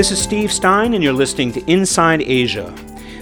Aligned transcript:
This 0.00 0.12
is 0.12 0.22
Steve 0.22 0.50
Stein, 0.50 0.94
and 0.94 1.04
you're 1.04 1.12
listening 1.12 1.52
to 1.52 1.70
Inside 1.70 2.22
Asia. 2.22 2.74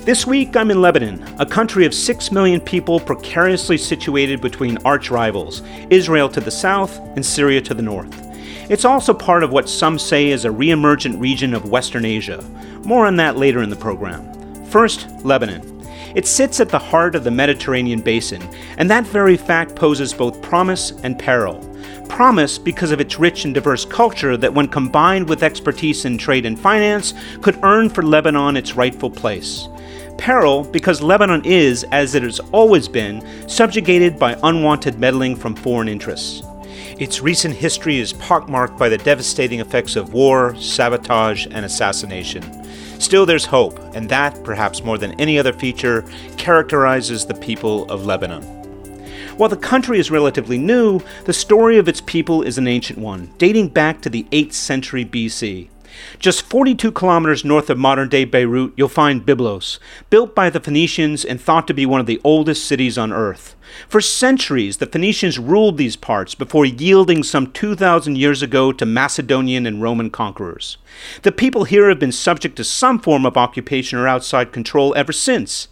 This 0.03 0.29
week, 0.29 0.55
I'm 0.55 0.71
in 0.71 0.81
Lebanon, 0.81 1.25
a 1.41 1.45
country 1.45 1.85
of 1.85 1.93
6 1.93 2.31
million 2.31 2.61
people 2.61 3.01
precariously 3.01 3.77
situated 3.77 4.41
between 4.41 4.79
arch 4.85 5.11
rivals 5.11 5.63
Israel 5.91 6.29
to 6.29 6.41
the 6.41 6.53
south 6.53 6.97
and 7.17 7.27
Syria 7.27 7.61
to 7.63 7.75
the 7.75 7.83
north. 7.83 8.25
It's 8.71 8.85
also 8.85 9.13
part 9.13 9.43
of 9.43 9.51
what 9.51 9.69
some 9.69 9.99
say 9.99 10.29
is 10.29 10.45
a 10.45 10.53
re 10.53 10.71
emergent 10.71 11.19
region 11.19 11.53
of 11.53 11.69
Western 11.69 12.05
Asia. 12.05 12.45
More 12.85 13.07
on 13.07 13.17
that 13.17 13.37
later 13.37 13.61
in 13.65 13.71
the 13.71 13.75
program. 13.75 14.65
First, 14.67 15.09
Lebanon. 15.25 15.85
It 16.15 16.29
sits 16.29 16.61
at 16.61 16.69
the 16.69 16.79
heart 16.79 17.17
of 17.17 17.25
the 17.25 17.33
Mediterranean 17.33 18.03
basin, 18.03 18.49
and 18.77 18.89
that 18.89 19.05
very 19.05 19.37
fact 19.37 19.75
poses 19.75 20.15
both 20.15 20.41
promise 20.43 20.93
and 21.03 21.19
peril. 21.19 21.61
Promise 22.09 22.59
because 22.59 22.91
of 22.91 23.01
its 23.01 23.19
rich 23.19 23.45
and 23.45 23.55
diverse 23.55 23.85
culture 23.85 24.37
that, 24.37 24.53
when 24.53 24.69
combined 24.69 25.29
with 25.29 25.43
expertise 25.43 26.05
in 26.05 26.19
trade 26.19 26.47
and 26.47 26.59
finance, 26.59 27.15
could 27.43 27.59
earn 27.63 27.89
for 27.89 28.03
Lebanon 28.03 28.57
its 28.57 28.75
rightful 28.75 29.11
place. 29.11 29.69
Peril 30.19 30.65
because 30.65 31.01
Lebanon 31.01 31.45
is, 31.45 31.85
as 31.93 32.15
it 32.15 32.25
has 32.25 32.41
always 32.53 32.89
been, 32.89 33.25
subjugated 33.49 34.19
by 34.19 34.37
unwanted 34.43 34.99
meddling 34.99 35.37
from 35.37 35.55
foreign 35.55 35.89
interests. 35.89 36.43
Its 36.99 37.21
recent 37.21 37.55
history 37.55 37.99
is 37.99 38.13
pockmarked 38.15 38.77
by 38.77 38.89
the 38.89 38.99
devastating 38.99 39.61
effects 39.61 39.95
of 39.95 40.13
war, 40.13 40.57
sabotage, 40.57 41.47
and 41.47 41.65
assassination. 41.65 42.43
Still, 43.01 43.25
there's 43.25 43.45
hope, 43.45 43.79
and 43.95 44.09
that, 44.09 44.43
perhaps 44.43 44.83
more 44.83 44.99
than 44.99 45.19
any 45.21 45.39
other 45.39 45.53
feature, 45.53 46.05
characterizes 46.37 47.25
the 47.25 47.35
people 47.35 47.89
of 47.89 48.05
Lebanon. 48.05 48.58
While 49.39 49.49
the 49.49 49.57
country 49.57 50.01
is 50.01 50.11
relatively 50.11 50.59
new, 50.59 51.01
the 51.27 51.33
story 51.33 51.79
of 51.79 51.87
its 51.87 52.01
people 52.01 52.43
is 52.43 52.59
an 52.59 52.67
ancient 52.67 52.99
one, 52.99 53.31
dating 53.39 53.69
back 53.69 54.01
to 54.01 54.11
the 54.11 54.25
8th 54.33 54.53
century 54.53 55.05
BC. 55.05 55.69
Just 56.19 56.43
42 56.43 56.91
kilometers 56.91 57.45
north 57.45 57.71
of 57.71 57.79
modern 57.79 58.09
day 58.09 58.25
Beirut, 58.25 58.73
you'll 58.77 58.89
find 58.89 59.25
Byblos, 59.25 59.79
built 60.11 60.35
by 60.35 60.51
the 60.51 60.59
Phoenicians 60.59 61.25
and 61.25 61.41
thought 61.41 61.69
to 61.69 61.73
be 61.75 61.87
one 61.87 62.01
of 62.01 62.07
the 62.07 62.21
oldest 62.25 62.67
cities 62.67 62.99
on 62.99 63.13
earth. 63.13 63.55
For 63.89 64.01
centuries, 64.01 64.79
the 64.79 64.87
Phoenicians 64.87 65.39
ruled 65.39 65.77
these 65.77 65.95
parts 65.95 66.35
before 66.35 66.67
yielding 66.67 67.23
some 67.23 67.53
2,000 67.53 68.19
years 68.19 68.43
ago 68.43 68.73
to 68.73 68.85
Macedonian 68.85 69.67
and 69.67 69.81
Roman 69.81 70.11
conquerors. 70.11 70.79
The 71.23 71.31
people 71.31 71.63
here 71.63 71.89
have 71.89 72.01
been 72.01 72.11
subject 72.11 72.57
to 72.57 72.65
some 72.65 72.99
form 72.99 73.25
of 73.25 73.37
occupation 73.37 74.01
or 74.01 74.09
outside 74.09 74.51
control 74.53 74.93
ever 74.97 75.13
since. 75.13 75.69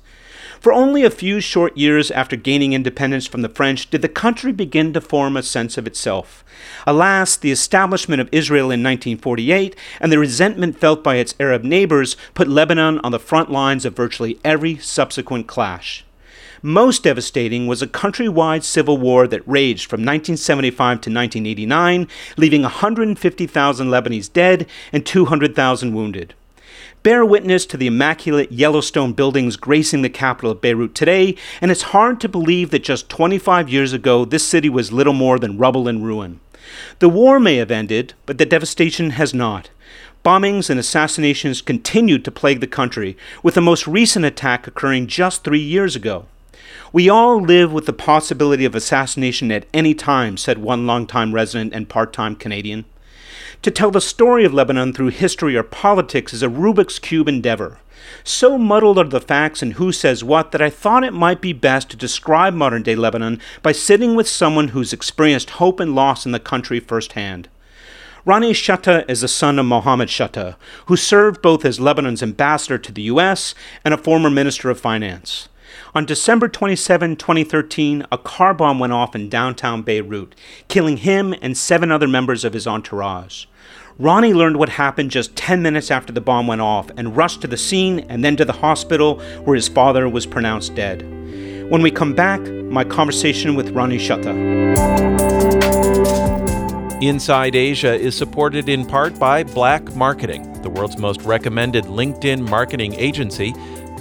For 0.61 0.73
only 0.73 1.05
a 1.05 1.11
few 1.11 1.41
short 1.41 1.77
years 1.77 2.11
after 2.11 2.35
gaining 2.35 2.73
independence 2.73 3.27
from 3.27 3.43
the 3.43 3.49
French 3.49 3.91
did 3.91 4.03
the 4.03 4.09
country 4.09 4.53
begin 4.53 4.93
to 4.95 5.01
form 5.01 5.37
a 5.37 5.43
sense 5.43 5.77
of 5.77 5.87
itself. 5.87 6.45
Alas, 6.87 7.37
the 7.37 7.51
establishment 7.51 8.21
of 8.21 8.29
Israel 8.33 8.65
in 8.65 8.83
1948 8.83 9.77
and 10.01 10.11
the 10.11 10.19
resentment 10.19 10.79
felt 10.79 11.05
by 11.05 11.17
its 11.17 11.34
Arab 11.39 11.62
neighbors 11.62 12.17
put 12.34 12.49
Lebanon 12.49 12.99
on 13.01 13.12
the 13.12 13.19
front 13.19 13.51
lines 13.51 13.84
of 13.84 13.95
virtually 13.95 14.39
every 14.45 14.79
subsequent 14.79 15.47
clash. 15.47 16.05
Most 16.62 17.03
devastating 17.03 17.67
was 17.67 17.83
a 17.83 17.87
countrywide 17.87 18.65
civil 18.65 18.97
war 18.97 19.29
that 19.29 19.47
raged 19.47 19.91
from 19.91 20.01
1975 20.01 20.77
to 20.77 21.11
1989, 21.11 22.09
leaving 22.37 22.62
150,000 22.62 23.89
Lebanese 23.89 24.33
dead 24.33 24.67
and 24.93 25.05
200,000 25.05 25.95
wounded. 25.95 26.34
Bear 27.07 27.25
witness 27.25 27.67
to 27.67 27.77
the 27.77 27.87
immaculate 27.87 28.51
Yellowstone 28.51 29.12
buildings 29.12 29.55
gracing 29.55 30.03
the 30.03 30.11
capital 30.11 30.51
of 30.51 30.61
Beirut 30.61 30.93
today, 30.93 31.37
and 31.61 31.71
it's 31.71 31.93
hard 31.95 32.21
to 32.21 32.29
believe 32.29 32.73
that 32.73 32.83
just 32.83 33.09
25 33.09 33.69
years 33.69 33.93
ago 33.93 34.25
this 34.25 34.45
city 34.45 34.69
was 34.69 34.91
little 34.91 35.12
more 35.12 35.39
than 35.39 35.57
rubble 35.57 35.87
and 35.87 36.05
ruin. 36.05 36.41
The 36.99 37.09
war 37.09 37.39
may 37.39 37.59
have 37.59 37.71
ended, 37.71 38.15
but 38.27 38.39
the 38.39 38.45
devastation 38.45 39.11
has 39.11 39.33
not. 39.33 39.71
Bombings 40.25 40.69
and 40.69 40.81
assassinations 40.81 41.62
continued 41.62 42.25
to 42.25 42.33
plague 42.33 42.59
the 42.59 42.67
country, 42.67 43.17
with 43.41 43.55
the 43.55 43.61
most 43.61 43.87
recent 43.87 44.25
attack 44.25 44.67
occurring 44.67 45.06
just 45.06 45.44
three 45.44 45.61
years 45.61 45.94
ago. 45.94 46.27
We 46.93 47.09
all 47.09 47.41
live 47.41 47.73
with 47.73 47.87
the 47.87 47.93
possibility 47.93 48.65
of 48.65 48.75
assassination 48.75 49.53
at 49.53 49.67
any 49.73 49.94
time, 49.94 50.37
said 50.37 50.59
one 50.59 50.88
longtime 50.88 51.33
resident 51.37 51.73
and 51.73 51.88
part 51.88 52.12
time 52.12 52.34
Canadian. 52.34 52.84
To 53.62 53.71
tell 53.71 53.91
the 53.91 54.00
story 54.00 54.44
of 54.44 54.55
Lebanon 54.55 54.93
through 54.93 55.09
history 55.09 55.56
or 55.56 55.62
politics 55.62 56.33
is 56.33 56.43
a 56.43 56.49
Rubik's 56.49 56.99
Cube 56.99 57.28
endeavor. 57.28 57.78
So 58.22 58.59
muddled 58.59 58.99
are 58.99 59.05
the 59.05 59.21
facts 59.21 59.62
and 59.62 59.75
who 59.75 59.91
says 59.93 60.22
what 60.22 60.53
that 60.53 60.62
I 60.62 60.71
thought 60.71 61.05
it 61.05 61.12
might 61.12 61.41
be 61.41 61.53
best 61.53 61.91
to 61.91 61.97
describe 61.97 62.55
modern 62.55 62.83
day 62.83 62.94
Lebanon 62.94 63.41
by 63.62 63.72
sitting 63.72 64.15
with 64.15 64.28
someone 64.28 64.69
who's 64.69 64.93
experienced 64.93 65.50
hope 65.50 65.81
and 65.81 65.94
loss 65.94 66.27
in 66.27 66.33
the 66.33 66.39
country 66.39 66.78
firsthand. 66.78 67.49
Ronnie 68.25 68.53
Chatah 68.53 69.09
is 69.09 69.21
the 69.21 69.28
son 69.28 69.59
of 69.59 69.67
Mohammed 69.67 70.09
Chatah, 70.09 70.56
who 70.87 70.97
served 70.97 71.43
both 71.43 71.65
as 71.65 71.78
Lebanon's 71.78 72.25
ambassador 72.25 72.77
to 72.77 72.91
the 72.91 73.03
U.S. 73.03 73.55
and 73.84 73.94
a 73.94 73.99
former 73.99 74.28
minister 74.28 74.69
of 74.69 74.81
finance. 74.81 75.49
On 75.97 76.05
December 76.05 76.47
27, 76.47 77.17
2013, 77.17 78.07
a 78.12 78.19
car 78.19 78.53
bomb 78.53 78.79
went 78.79 78.93
off 78.93 79.15
in 79.15 79.31
downtown 79.31 79.81
Beirut, 79.81 80.34
killing 80.69 80.99
him 80.99 81.34
and 81.41 81.57
seven 81.57 81.91
other 81.91 82.07
members 82.07 82.45
of 82.45 82.53
his 82.53 82.67
entourage. 82.67 83.47
Ronnie 83.99 84.35
learned 84.35 84.59
what 84.59 84.69
happened 84.69 85.11
just 85.11 85.35
10 85.37 85.62
minutes 85.62 85.91
after 85.91 86.12
the 86.12 86.21
bomb 86.21 86.47
went 86.47 86.61
off 86.61 86.91
and 86.99 87.17
rushed 87.17 87.41
to 87.41 87.47
the 87.47 87.56
scene 87.56 88.01
and 88.11 88.23
then 88.23 88.37
to 88.37 88.45
the 88.45 88.53
hospital 88.53 89.21
where 89.45 89.56
his 89.56 89.69
father 89.69 90.06
was 90.06 90.27
pronounced 90.27 90.75
dead. 90.75 91.01
When 91.71 91.81
we 91.81 91.91
come 91.91 92.12
back, 92.12 92.43
my 92.43 92.85
conversation 92.85 93.55
with 93.55 93.71
Ronnie 93.71 93.97
Chatah. 93.97 94.37
Inside 97.03 97.56
Asia 97.56 97.95
is 97.95 98.15
supported 98.15 98.69
in 98.69 98.85
part 98.85 99.19
by 99.19 99.45
Black 99.45 99.97
Marketing, 99.97 100.61
the 100.61 100.69
world's 100.69 100.99
most 100.99 101.23
recommended 101.23 101.85
LinkedIn 101.85 102.47
marketing 102.47 102.93
agency 102.95 103.55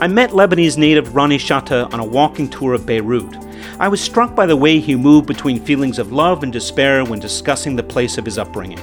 I 0.00 0.08
met 0.08 0.30
Lebanese 0.30 0.76
native 0.76 1.14
Ronnie 1.14 1.38
Chatah 1.38 1.94
on 1.94 2.00
a 2.00 2.04
walking 2.04 2.50
tour 2.50 2.74
of 2.74 2.86
Beirut. 2.86 3.36
I 3.78 3.86
was 3.86 4.00
struck 4.00 4.34
by 4.34 4.46
the 4.46 4.56
way 4.56 4.80
he 4.80 4.96
moved 4.96 5.28
between 5.28 5.64
feelings 5.64 6.00
of 6.00 6.10
love 6.10 6.42
and 6.42 6.52
despair 6.52 7.04
when 7.04 7.20
discussing 7.20 7.76
the 7.76 7.84
place 7.84 8.18
of 8.18 8.24
his 8.24 8.36
upbringing. 8.36 8.80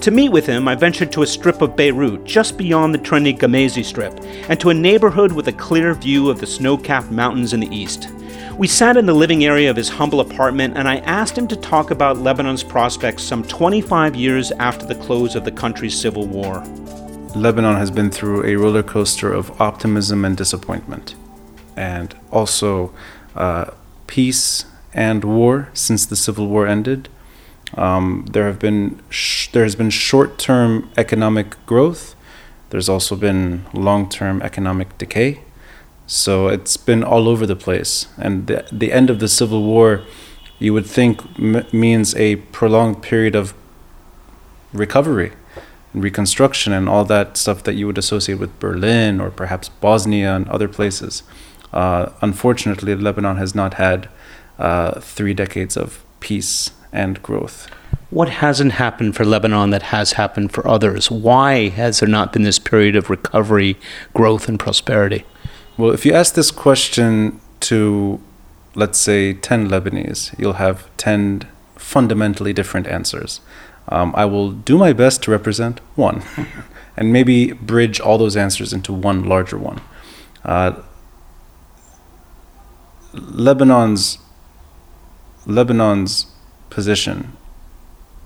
To 0.00 0.12
meet 0.12 0.28
with 0.28 0.46
him, 0.46 0.68
I 0.68 0.76
ventured 0.76 1.10
to 1.10 1.22
a 1.22 1.26
strip 1.26 1.60
of 1.60 1.74
Beirut 1.74 2.22
just 2.22 2.56
beyond 2.56 2.94
the 2.94 3.00
trendy 3.00 3.36
Gemmayzeh 3.36 3.84
Strip 3.84 4.16
and 4.48 4.60
to 4.60 4.70
a 4.70 4.74
neighborhood 4.74 5.32
with 5.32 5.48
a 5.48 5.52
clear 5.52 5.92
view 5.92 6.30
of 6.30 6.38
the 6.38 6.46
snow 6.46 6.76
capped 6.76 7.10
mountains 7.10 7.52
in 7.52 7.58
the 7.58 7.74
east. 7.74 8.10
We 8.62 8.68
sat 8.68 8.96
in 8.96 9.06
the 9.06 9.12
living 9.12 9.44
area 9.44 9.68
of 9.70 9.76
his 9.76 9.88
humble 9.88 10.20
apartment, 10.20 10.78
and 10.78 10.88
I 10.88 10.98
asked 10.98 11.36
him 11.36 11.48
to 11.48 11.56
talk 11.56 11.90
about 11.90 12.18
Lebanon's 12.18 12.62
prospects 12.62 13.24
some 13.24 13.42
25 13.42 14.14
years 14.14 14.52
after 14.52 14.86
the 14.86 14.94
close 14.94 15.34
of 15.34 15.44
the 15.44 15.50
country's 15.50 16.00
civil 16.00 16.28
war. 16.28 16.62
Lebanon 17.34 17.74
has 17.74 17.90
been 17.90 18.08
through 18.08 18.44
a 18.44 18.54
roller 18.54 18.84
coaster 18.84 19.32
of 19.32 19.60
optimism 19.60 20.24
and 20.24 20.36
disappointment, 20.36 21.16
and 21.76 22.14
also 22.30 22.94
uh, 23.34 23.72
peace 24.06 24.64
and 24.94 25.24
war 25.24 25.68
since 25.74 26.06
the 26.06 26.14
civil 26.14 26.46
war 26.46 26.64
ended. 26.64 27.08
Um, 27.74 28.26
there 28.30 28.46
have 28.46 28.60
been 28.60 29.02
sh- 29.10 29.48
there 29.48 29.64
has 29.64 29.74
been 29.74 29.90
short-term 29.90 30.88
economic 30.96 31.56
growth. 31.66 32.14
There's 32.70 32.88
also 32.88 33.16
been 33.16 33.64
long-term 33.74 34.40
economic 34.40 34.96
decay. 34.98 35.40
So 36.12 36.48
it's 36.48 36.76
been 36.76 37.02
all 37.02 37.26
over 37.26 37.46
the 37.46 37.56
place. 37.56 38.06
And 38.18 38.46
the, 38.46 38.68
the 38.70 38.92
end 38.92 39.08
of 39.08 39.18
the 39.18 39.28
Civil 39.28 39.62
War, 39.62 40.02
you 40.58 40.74
would 40.74 40.84
think 40.84 41.22
m- 41.38 41.64
means 41.72 42.14
a 42.16 42.36
prolonged 42.36 43.02
period 43.02 43.34
of 43.34 43.54
recovery 44.74 45.32
and 45.94 46.04
reconstruction 46.04 46.74
and 46.74 46.86
all 46.86 47.06
that 47.06 47.38
stuff 47.38 47.62
that 47.62 47.76
you 47.76 47.86
would 47.86 47.96
associate 47.96 48.38
with 48.38 48.60
Berlin 48.60 49.22
or 49.22 49.30
perhaps 49.30 49.70
Bosnia 49.70 50.36
and 50.36 50.46
other 50.50 50.68
places. 50.68 51.22
Uh, 51.72 52.10
unfortunately, 52.20 52.94
Lebanon 52.94 53.38
has 53.38 53.54
not 53.54 53.74
had 53.74 54.10
uh, 54.58 55.00
three 55.00 55.32
decades 55.32 55.78
of 55.78 56.04
peace 56.20 56.72
and 56.92 57.22
growth. 57.22 57.70
What 58.10 58.28
hasn't 58.28 58.72
happened 58.72 59.16
for 59.16 59.24
Lebanon 59.24 59.70
that 59.70 59.84
has 59.84 60.12
happened 60.12 60.52
for 60.52 60.68
others? 60.68 61.10
Why 61.10 61.70
has 61.70 62.00
there 62.00 62.08
not 62.08 62.34
been 62.34 62.42
this 62.42 62.58
period 62.58 62.96
of 62.96 63.08
recovery, 63.08 63.78
growth, 64.12 64.46
and 64.46 64.60
prosperity? 64.60 65.24
Well, 65.78 65.90
if 65.92 66.04
you 66.04 66.12
ask 66.12 66.34
this 66.34 66.50
question 66.50 67.40
to, 67.60 68.20
let's 68.74 68.98
say, 68.98 69.32
10 69.32 69.68
Lebanese, 69.68 70.38
you'll 70.38 70.54
have 70.54 70.88
10 70.98 71.48
fundamentally 71.76 72.52
different 72.52 72.86
answers. 72.86 73.40
Um, 73.88 74.12
I 74.14 74.26
will 74.26 74.52
do 74.52 74.76
my 74.76 74.92
best 74.92 75.22
to 75.24 75.30
represent 75.30 75.80
one, 75.94 76.22
and 76.96 77.12
maybe 77.12 77.52
bridge 77.52 78.00
all 78.00 78.18
those 78.18 78.36
answers 78.36 78.72
into 78.72 78.92
one 78.92 79.24
larger 79.24 79.58
one. 79.58 79.80
Uh, 80.44 80.82
Lebanon's 83.14 84.18
Lebanon's 85.44 86.26
position 86.70 87.36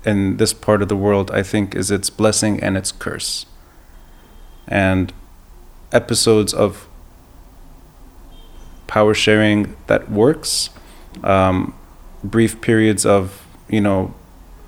in 0.05 0.37
this 0.37 0.53
part 0.53 0.81
of 0.81 0.87
the 0.87 0.95
world, 0.95 1.31
I 1.31 1.43
think, 1.43 1.75
is 1.75 1.91
its 1.91 2.09
blessing 2.09 2.61
and 2.61 2.77
its 2.77 2.91
curse. 2.91 3.45
And 4.67 5.11
episodes 5.91 6.53
of 6.53 6.86
power 8.87 9.13
sharing 9.13 9.75
that 9.87 10.09
works, 10.09 10.69
um, 11.23 11.75
brief 12.23 12.59
periods 12.61 13.05
of, 13.05 13.45
you 13.69 13.81
know, 13.81 14.13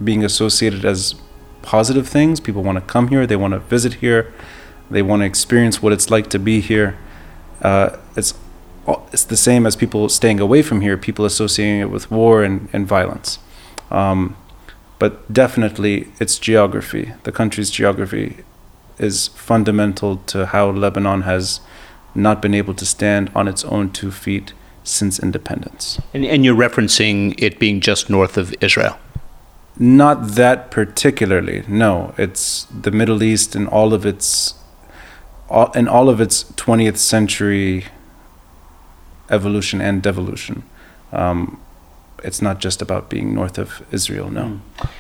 being 0.03 0.23
associated 0.23 0.85
as 0.85 1.15
positive 1.61 2.07
things. 2.07 2.39
People 2.39 2.63
want 2.63 2.77
to 2.77 2.81
come 2.81 3.07
here, 3.09 3.25
they 3.25 3.35
want 3.35 3.53
to 3.53 3.59
visit 3.59 3.95
here, 3.95 4.33
they 4.89 5.01
want 5.01 5.21
to 5.21 5.25
experience 5.25 5.81
what 5.81 5.93
it's 5.93 6.09
like 6.09 6.29
to 6.29 6.39
be 6.39 6.59
here. 6.61 6.97
Uh, 7.61 7.97
it's 8.15 8.33
it's 9.13 9.25
the 9.25 9.37
same 9.37 9.67
as 9.67 9.75
people 9.75 10.09
staying 10.09 10.39
away 10.39 10.63
from 10.63 10.81
here, 10.81 10.97
people 10.97 11.23
associating 11.25 11.79
it 11.79 11.91
with 11.91 12.09
war 12.09 12.43
and, 12.43 12.69
and 12.73 12.87
violence. 12.87 13.37
Um, 13.91 14.35
but 14.97 15.31
definitely 15.31 16.07
its 16.19 16.39
geography, 16.39 17.13
the 17.23 17.31
country's 17.31 17.69
geography, 17.69 18.37
is 18.97 19.27
fundamental 19.29 20.17
to 20.27 20.47
how 20.47 20.71
Lebanon 20.71 21.21
has 21.21 21.61
not 22.15 22.41
been 22.41 22.53
able 22.53 22.73
to 22.73 22.85
stand 22.85 23.31
on 23.35 23.47
its 23.47 23.63
own 23.65 23.91
two 23.91 24.11
feet 24.11 24.53
since 24.83 25.19
independence. 25.19 25.99
And, 26.13 26.25
and 26.25 26.43
you're 26.43 26.55
referencing 26.55 27.35
it 27.37 27.59
being 27.59 27.79
just 27.79 28.09
north 28.09 28.37
of 28.37 28.53
Israel? 28.61 28.97
Not 29.77 30.29
that 30.29 30.71
particularly. 30.71 31.63
No, 31.67 32.13
it's 32.17 32.65
the 32.65 32.91
Middle 32.91 33.23
East 33.23 33.55
and 33.55 33.67
all 33.67 33.93
of 33.93 34.05
its, 34.05 34.55
all, 35.49 35.71
in 35.71 35.87
all 35.87 36.09
of 36.09 36.19
its 36.19 36.43
20th 36.43 36.97
century 36.97 37.85
evolution 39.29 39.79
and 39.79 40.01
devolution. 40.01 40.63
Um, 41.13 41.61
it's 42.23 42.41
not 42.41 42.59
just 42.59 42.81
about 42.81 43.09
being 43.09 43.33
north 43.33 43.57
of 43.57 43.85
Israel. 43.91 44.29
No. 44.29 44.59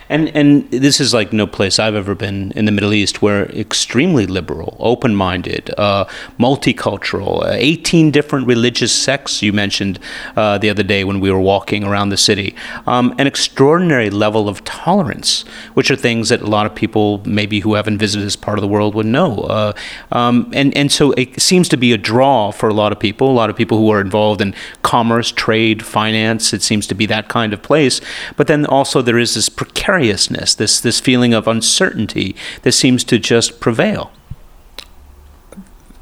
And 0.09 0.35
and 0.35 0.69
this 0.71 0.99
is 0.99 1.13
like 1.13 1.31
no 1.31 1.45
place 1.45 1.77
I've 1.77 1.93
ever 1.93 2.15
been 2.15 2.51
in 2.55 2.65
the 2.65 2.71
Middle 2.71 2.93
East 2.93 3.21
where 3.21 3.45
extremely 3.51 4.25
liberal, 4.25 4.75
open-minded, 4.79 5.71
uh, 5.77 6.05
multicultural, 6.39 7.43
uh, 7.43 7.51
18 7.51 8.09
different 8.09 8.47
religious 8.47 8.91
sects 8.91 9.43
you 9.43 9.53
mentioned 9.53 9.99
uh, 10.35 10.57
the 10.57 10.69
other 10.69 10.81
day 10.81 11.03
when 11.03 11.19
we 11.19 11.31
were 11.31 11.39
walking 11.39 11.83
around 11.83 12.09
the 12.09 12.17
city. 12.17 12.55
Um, 12.87 13.13
an 13.19 13.27
extraordinary 13.27 14.09
level 14.09 14.49
of 14.49 14.63
tolerance, 14.63 15.43
which 15.75 15.91
are 15.91 15.95
things 15.95 16.29
that 16.29 16.41
a 16.41 16.47
lot 16.47 16.65
of 16.65 16.73
people 16.73 17.21
maybe 17.25 17.59
who 17.59 17.75
haven't 17.75 17.99
visited 17.99 18.25
this 18.25 18.35
part 18.35 18.57
of 18.57 18.61
the 18.63 18.67
world 18.67 18.95
would 18.95 19.05
know. 19.05 19.41
Uh, 19.41 19.73
um, 20.11 20.49
and 20.53 20.75
and 20.75 20.91
so 20.91 21.11
it 21.11 21.39
seems 21.39 21.69
to 21.69 21.77
be 21.77 21.93
a 21.93 21.97
draw 21.97 22.51
for 22.51 22.67
a 22.67 22.73
lot 22.73 22.91
of 22.91 22.99
people. 22.99 23.29
A 23.29 23.37
lot 23.41 23.51
of 23.51 23.55
people 23.55 23.77
who 23.77 23.91
are 23.91 24.01
involved 24.01 24.41
in 24.41 24.55
commerce, 24.81 25.31
trade, 25.31 25.85
finance. 25.85 26.51
It 26.51 26.63
seems 26.63 26.87
to 26.87 26.95
be 26.95 27.05
that 27.05 27.27
kind 27.27 27.53
of 27.53 27.61
place. 27.61 28.01
But 28.37 28.47
then 28.47 28.65
also 28.65 29.03
there 29.03 29.19
is 29.19 29.35
this 29.35 29.49
precariousness, 29.73 30.55
this 30.55 30.79
this 30.79 30.99
feeling 30.99 31.33
of 31.33 31.47
uncertainty 31.47 32.35
that 32.61 32.71
seems 32.71 33.03
to 33.05 33.19
just 33.19 33.59
prevail. 33.59 34.11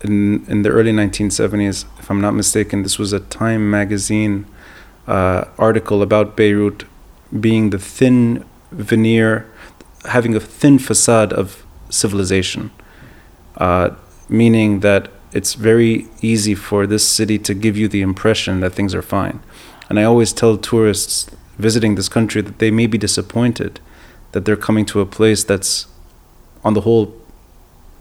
In 0.02 0.46
in 0.48 0.62
the 0.64 0.70
early 0.70 0.92
1970s, 0.92 1.86
if 2.00 2.10
I'm 2.10 2.22
not 2.22 2.34
mistaken, 2.34 2.84
this 2.84 3.00
was 3.00 3.14
a 3.14 3.20
Time 3.20 3.70
magazine 3.70 4.46
uh, 5.08 5.46
article 5.58 6.02
about 6.02 6.36
Beirut 6.36 6.86
being 7.40 7.72
the 7.72 7.80
thin 7.80 8.46
veneer, 8.72 9.46
having 10.06 10.36
a 10.36 10.40
thin 10.40 10.80
facade 10.80 11.34
of 11.34 11.66
civilization, 11.90 12.72
uh, 13.58 13.90
meaning 14.30 14.82
that 14.82 15.10
it's 15.34 15.54
very 15.56 16.08
easy 16.22 16.56
for 16.56 16.88
this 16.88 17.08
city 17.08 17.38
to 17.40 17.54
give 17.54 17.78
you 17.78 17.88
the 17.88 18.02
impression 18.02 18.60
that 18.62 18.74
things 18.74 18.96
are 18.96 19.02
fine. 19.02 19.40
And 19.90 20.00
I 20.00 20.04
always 20.04 20.34
tell 20.34 20.58
tourists 20.58 21.28
visiting 21.58 21.96
this 21.96 22.10
country 22.10 22.42
that 22.42 22.60
they 22.60 22.72
may 22.72 22.88
be 22.88 22.98
disappointed 22.98 23.80
that 24.32 24.46
they're 24.46 24.56
coming 24.56 24.86
to 24.86 25.02
a 25.02 25.06
place 25.06 25.44
that's, 25.44 25.88
on 26.64 26.74
the 26.74 26.82
whole, 26.82 27.14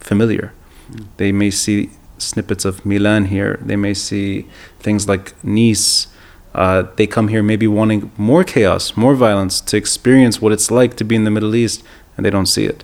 familiar. 0.01 0.53
Mm. 0.91 1.07
They 1.17 1.33
may 1.33 1.51
see 1.51 1.91
snippets 2.19 2.65
of 2.65 2.85
Milan 2.85 3.27
here, 3.27 3.59
they 3.63 3.77
may 3.77 3.95
see 3.95 4.47
things 4.81 5.09
like 5.09 5.35
Nice. 5.45 6.09
Uh, 6.55 6.85
they 6.97 7.07
come 7.07 7.29
here 7.29 7.43
maybe 7.43 7.67
wanting 7.67 8.11
more 8.17 8.43
chaos, 8.43 8.97
more 8.97 9.15
violence, 9.15 9.61
to 9.61 9.77
experience 9.77 10.41
what 10.41 10.53
it's 10.53 10.71
like 10.71 10.97
to 10.97 11.05
be 11.05 11.15
in 11.15 11.25
the 11.25 11.31
Middle 11.31 11.55
East, 11.55 11.83
and 12.17 12.25
they 12.25 12.31
don't 12.31 12.47
see 12.47 12.65
it. 12.65 12.83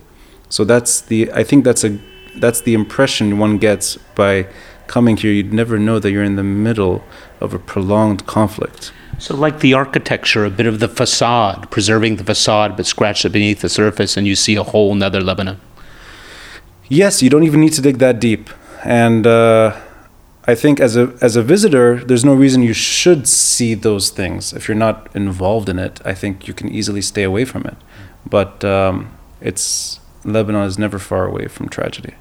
So 0.51 0.65
that's 0.65 1.01
the 1.01 1.33
I 1.33 1.43
think 1.43 1.65
that's 1.65 1.83
a 1.83 1.99
that's 2.37 2.61
the 2.61 2.75
impression 2.75 3.39
one 3.39 3.57
gets 3.57 3.97
by 4.15 4.47
coming 4.89 5.17
here. 5.17 5.33
You'd 5.33 5.55
never 5.55 5.79
know 5.79 5.99
that 5.99 6.11
you're 6.11 6.23
in 6.23 6.37
the 6.37 6.43
middle 6.43 7.03
of 7.41 7.55
a 7.55 7.59
prolonged 7.59 8.27
conflict. 8.27 8.93
So, 9.23 9.37
like 9.37 9.61
the 9.61 9.73
architecture, 9.73 10.45
a 10.45 10.51
bit 10.51 10.67
of 10.67 10.81
the 10.81 10.89
facade, 10.89 11.71
preserving 11.71 12.17
the 12.17 12.25
facade, 12.25 12.77
but 12.77 12.87
scratch 12.87 13.25
it 13.25 13.29
beneath 13.29 13.61
the 13.61 13.69
surface, 13.69 14.17
and 14.17 14.27
you 14.27 14.35
see 14.35 14.57
a 14.57 14.65
whole 14.65 14.97
nother 14.97 15.21
Lebanon. 15.21 15.61
Yes, 16.89 17.23
you 17.23 17.31
don't 17.31 17.45
even 17.45 17.61
need 17.61 17.73
to 17.75 17.81
dig 17.81 17.99
that 17.99 18.19
deep. 18.19 18.51
And 18.83 19.25
uh, 19.25 19.81
I 20.49 20.57
think 20.57 20.81
as 20.81 20.97
a 20.97 21.17
as 21.21 21.37
a 21.37 21.43
visitor, 21.45 22.03
there's 22.05 22.25
no 22.25 22.35
reason 22.35 22.65
you 22.65 22.73
should 22.73 23.29
see 23.29 23.75
those 23.75 24.11
things. 24.11 24.53
If 24.53 24.67
you're 24.67 24.83
not 24.89 25.09
involved 25.15 25.69
in 25.69 25.79
it, 25.79 26.01
I 26.05 26.15
think 26.15 26.49
you 26.49 26.53
can 26.53 26.69
easily 26.69 27.01
stay 27.01 27.23
away 27.23 27.45
from 27.45 27.63
it. 27.65 27.77
But 28.29 28.65
um, 28.65 29.17
it's 29.41 30.01
Lebanon 30.25 30.65
is 30.65 30.81
never 30.81 30.99
far 30.99 31.29
away 31.29 31.47
from 31.47 31.69
tragedy. 31.69 32.15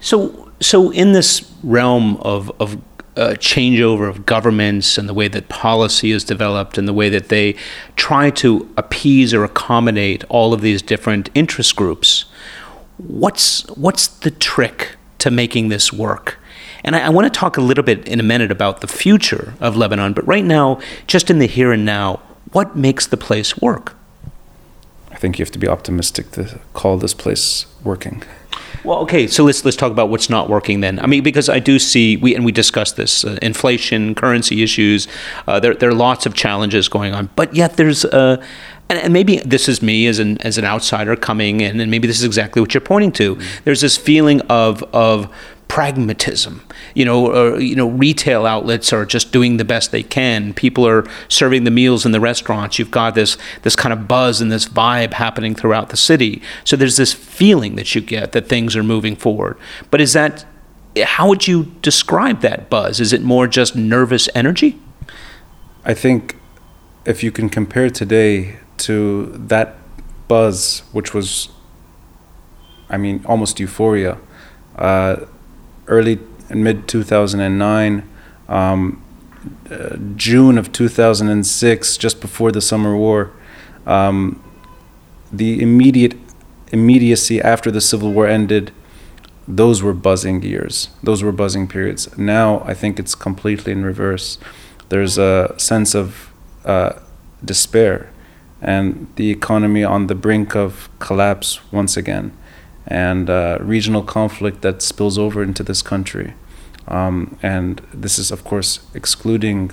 So, 0.00 0.50
so 0.58 0.90
in 0.90 1.12
this 1.12 1.52
realm 1.62 2.16
of 2.22 2.50
of 2.58 2.78
uh, 3.16 3.34
changeover 3.38 4.08
of 4.08 4.26
governments 4.26 4.98
and 4.98 5.08
the 5.08 5.14
way 5.14 5.28
that 5.28 5.48
policy 5.48 6.10
is 6.10 6.24
developed 6.24 6.76
and 6.76 6.88
the 6.88 6.92
way 6.92 7.08
that 7.08 7.28
they 7.28 7.54
try 7.96 8.30
to 8.30 8.72
appease 8.76 9.32
or 9.32 9.44
accommodate 9.44 10.24
all 10.28 10.52
of 10.52 10.60
these 10.60 10.82
different 10.82 11.30
interest 11.34 11.76
groups. 11.76 12.24
What's 12.98 13.66
what's 13.76 14.06
the 14.08 14.30
trick 14.30 14.96
to 15.18 15.30
making 15.30 15.68
this 15.68 15.92
work? 15.92 16.38
And 16.84 16.94
I, 16.94 17.06
I 17.06 17.08
want 17.08 17.32
to 17.32 17.38
talk 17.38 17.56
a 17.56 17.60
little 17.60 17.84
bit 17.84 18.06
in 18.06 18.20
a 18.20 18.22
minute 18.22 18.50
about 18.50 18.80
the 18.80 18.86
future 18.88 19.54
of 19.60 19.76
Lebanon, 19.76 20.12
but 20.12 20.26
right 20.26 20.44
now, 20.44 20.80
just 21.06 21.30
in 21.30 21.38
the 21.38 21.46
here 21.46 21.72
and 21.72 21.84
now, 21.84 22.20
what 22.52 22.76
makes 22.76 23.06
the 23.06 23.16
place 23.16 23.56
work? 23.58 23.96
I 25.10 25.16
think 25.16 25.38
you 25.38 25.44
have 25.44 25.52
to 25.52 25.58
be 25.58 25.68
optimistic 25.68 26.32
to 26.32 26.58
call 26.72 26.98
this 26.98 27.14
place 27.14 27.66
working. 27.82 28.22
Well, 28.84 28.98
okay, 28.98 29.26
so 29.26 29.44
let's 29.44 29.64
let's 29.64 29.76
talk 29.76 29.90
about 29.90 30.10
what's 30.10 30.28
not 30.28 30.50
working 30.50 30.80
then. 30.80 30.98
I 30.98 31.06
mean, 31.06 31.22
because 31.22 31.48
I 31.48 31.58
do 31.58 31.78
see 31.78 32.18
we 32.18 32.34
and 32.34 32.44
we 32.44 32.52
discussed 32.52 32.96
this 32.96 33.24
uh, 33.24 33.38
inflation, 33.40 34.14
currency 34.14 34.62
issues. 34.62 35.08
Uh, 35.48 35.58
there 35.58 35.74
there 35.74 35.88
are 35.88 35.94
lots 35.94 36.26
of 36.26 36.34
challenges 36.34 36.88
going 36.88 37.14
on, 37.14 37.30
but 37.34 37.54
yet 37.54 37.76
there's 37.76 38.04
uh, 38.04 38.44
and, 38.90 38.98
and, 38.98 39.12
maybe 39.12 39.38
this 39.38 39.68
is 39.68 39.80
me 39.80 40.06
as 40.06 40.18
an 40.18 40.36
as 40.42 40.58
an 40.58 40.64
outsider 40.64 41.16
coming 41.16 41.62
in, 41.62 41.80
and 41.80 41.90
maybe 41.90 42.06
this 42.06 42.18
is 42.18 42.24
exactly 42.24 42.60
what 42.60 42.74
you're 42.74 42.82
pointing 42.82 43.12
to. 43.12 43.36
Mm-hmm. 43.36 43.64
There's 43.64 43.80
this 43.80 43.96
feeling 43.96 44.42
of 44.42 44.82
of 44.94 45.34
pragmatism. 45.68 46.62
You 46.94 47.04
know, 47.04 47.26
or, 47.32 47.60
you 47.60 47.74
know, 47.74 47.88
retail 47.88 48.46
outlets 48.46 48.92
are 48.92 49.04
just 49.04 49.32
doing 49.32 49.56
the 49.56 49.64
best 49.64 49.90
they 49.90 50.02
can. 50.02 50.54
People 50.54 50.86
are 50.86 51.04
serving 51.28 51.64
the 51.64 51.70
meals 51.70 52.06
in 52.06 52.12
the 52.12 52.20
restaurants. 52.20 52.78
You've 52.78 52.90
got 52.90 53.14
this 53.14 53.36
this 53.62 53.76
kind 53.76 53.92
of 53.92 54.06
buzz 54.06 54.40
and 54.40 54.52
this 54.52 54.66
vibe 54.66 55.14
happening 55.14 55.54
throughout 55.54 55.88
the 55.88 55.96
city. 55.96 56.42
So 56.64 56.76
there's 56.76 56.96
this 56.96 57.12
feeling 57.12 57.76
that 57.76 57.94
you 57.94 58.00
get 58.00 58.32
that 58.32 58.48
things 58.48 58.76
are 58.76 58.82
moving 58.82 59.16
forward. 59.16 59.58
But 59.90 60.00
is 60.00 60.12
that 60.12 60.44
how 61.02 61.28
would 61.28 61.48
you 61.48 61.72
describe 61.82 62.40
that 62.40 62.70
buzz? 62.70 63.00
Is 63.00 63.12
it 63.12 63.22
more 63.22 63.46
just 63.46 63.74
nervous 63.74 64.28
energy? 64.34 64.78
I 65.84 65.94
think 65.94 66.36
if 67.04 67.22
you 67.22 67.32
can 67.32 67.48
compare 67.48 67.90
today 67.90 68.58
to 68.78 69.26
that 69.36 69.76
buzz, 70.28 70.82
which 70.92 71.12
was, 71.12 71.48
I 72.88 72.96
mean, 72.96 73.24
almost 73.26 73.60
euphoria. 73.60 74.18
Uh, 74.76 75.26
early 75.86 76.18
and 76.48 76.62
mid 76.62 76.88
2009, 76.88 78.08
um, 78.48 79.02
uh, 79.70 79.96
June 80.16 80.58
of 80.58 80.72
2006, 80.72 81.96
just 81.96 82.20
before 82.20 82.52
the 82.52 82.60
summer 82.60 82.96
war, 82.96 83.32
um, 83.86 84.42
the 85.32 85.60
immediate 85.60 86.14
immediacy 86.72 87.40
after 87.40 87.70
the 87.70 87.80
civil 87.80 88.12
war 88.12 88.26
ended, 88.26 88.72
those 89.46 89.82
were 89.82 89.94
buzzing 89.94 90.42
years. 90.42 90.88
Those 91.02 91.22
were 91.22 91.32
buzzing 91.32 91.68
periods. 91.68 92.16
Now 92.16 92.62
I 92.64 92.74
think 92.74 92.98
it's 92.98 93.14
completely 93.14 93.72
in 93.72 93.84
reverse. 93.84 94.38
There's 94.88 95.18
a 95.18 95.54
sense 95.58 95.94
of 95.94 96.32
uh, 96.64 96.94
despair 97.44 98.10
and 98.60 99.06
the 99.16 99.30
economy 99.30 99.84
on 99.84 100.06
the 100.06 100.14
brink 100.14 100.56
of 100.56 100.88
collapse 100.98 101.60
once 101.70 101.96
again 101.96 102.32
and 102.86 103.30
uh, 103.30 103.58
regional 103.60 104.02
conflict 104.02 104.62
that 104.62 104.82
spills 104.82 105.18
over 105.18 105.42
into 105.42 105.62
this 105.62 105.82
country. 105.82 106.34
Um, 106.86 107.38
and 107.42 107.80
this 107.92 108.18
is, 108.18 108.30
of 108.30 108.44
course, 108.44 108.80
excluding 108.94 109.70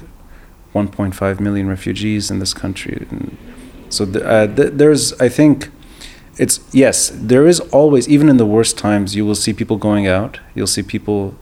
1.5 0.74 1.40
million 1.40 1.68
refugees 1.68 2.32
in 2.32 2.40
this 2.40 2.54
country. 2.54 3.06
And 3.10 3.38
so 3.90 4.06
th- 4.06 4.24
uh, 4.24 4.48
th- 4.48 4.74
there's, 4.74 5.14
I 5.20 5.28
think, 5.28 5.70
it's 6.38 6.62
yes, 6.72 7.12
there 7.14 7.46
is 7.46 7.60
always 7.72 8.08
even 8.08 8.30
in 8.30 8.38
the 8.38 8.46
worst 8.46 8.78
times 8.78 9.16
you 9.16 9.26
will 9.26 9.36
see 9.36 9.54
people 9.54 9.78
going 9.78 10.08
out. 10.08 10.40
You'll 10.56 10.68
see 10.68 10.82
people 10.82 11.36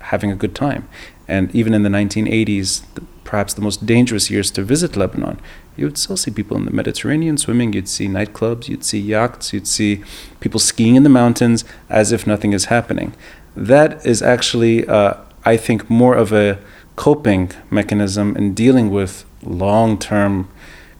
having 0.00 0.32
a 0.32 0.34
good 0.34 0.54
time, 0.54 0.88
and 1.28 1.54
even 1.54 1.74
in 1.74 1.82
the 1.82 1.90
1980s, 1.90 2.82
the, 2.94 3.02
perhaps 3.24 3.52
the 3.52 3.60
most 3.60 3.84
dangerous 3.84 4.30
years 4.30 4.50
to 4.52 4.62
visit 4.62 4.96
Lebanon, 4.96 5.38
you 5.76 5.84
would 5.84 5.98
still 5.98 6.16
see 6.16 6.30
people 6.30 6.56
in 6.56 6.64
the 6.64 6.72
Mediterranean 6.72 7.36
swimming. 7.36 7.72
You'd 7.72 7.88
see 7.88 8.08
nightclubs. 8.08 8.68
You'd 8.68 8.84
see 8.84 8.98
yachts. 8.98 9.52
You'd 9.52 9.68
see 9.68 10.02
people 10.40 10.58
skiing 10.58 10.96
in 10.96 11.04
the 11.04 11.08
mountains 11.08 11.64
as 11.88 12.10
if 12.10 12.26
nothing 12.26 12.52
is 12.52 12.64
happening. 12.64 13.14
That 13.54 14.04
is 14.04 14.22
actually, 14.22 14.86
uh, 14.88 15.14
I 15.44 15.56
think, 15.56 15.88
more 15.88 16.16
of 16.16 16.32
a 16.32 16.58
coping 16.96 17.52
mechanism 17.70 18.36
in 18.36 18.54
dealing 18.54 18.90
with 18.90 19.24
long-term 19.42 20.48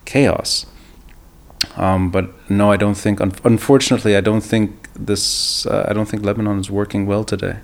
chaos. 0.04 0.66
Um, 1.76 2.11
but 2.11 2.30
no, 2.49 2.70
I 2.70 2.76
don't 2.76 2.97
think. 2.97 3.20
Un- 3.20 3.32
unfortunately, 3.42 4.16
I 4.16 4.20
don't 4.20 4.42
think 4.42 4.88
this. 4.94 5.66
Uh, 5.66 5.87
I 5.88 5.92
don't 5.92 6.06
think 6.06 6.25
Lebanon 6.25 6.61
is 6.61 6.70
working 6.70 7.06
well 7.06 7.25
today. 7.25 7.56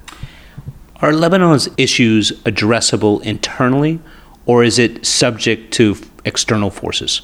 Are 1.04 1.12
Lebanon's 1.12 1.68
issues 1.76 2.32
addressable 2.44 3.20
internally, 3.20 4.00
or 4.46 4.64
is 4.64 4.78
it 4.78 5.04
subject 5.04 5.70
to 5.74 5.98
external 6.24 6.70
forces? 6.70 7.20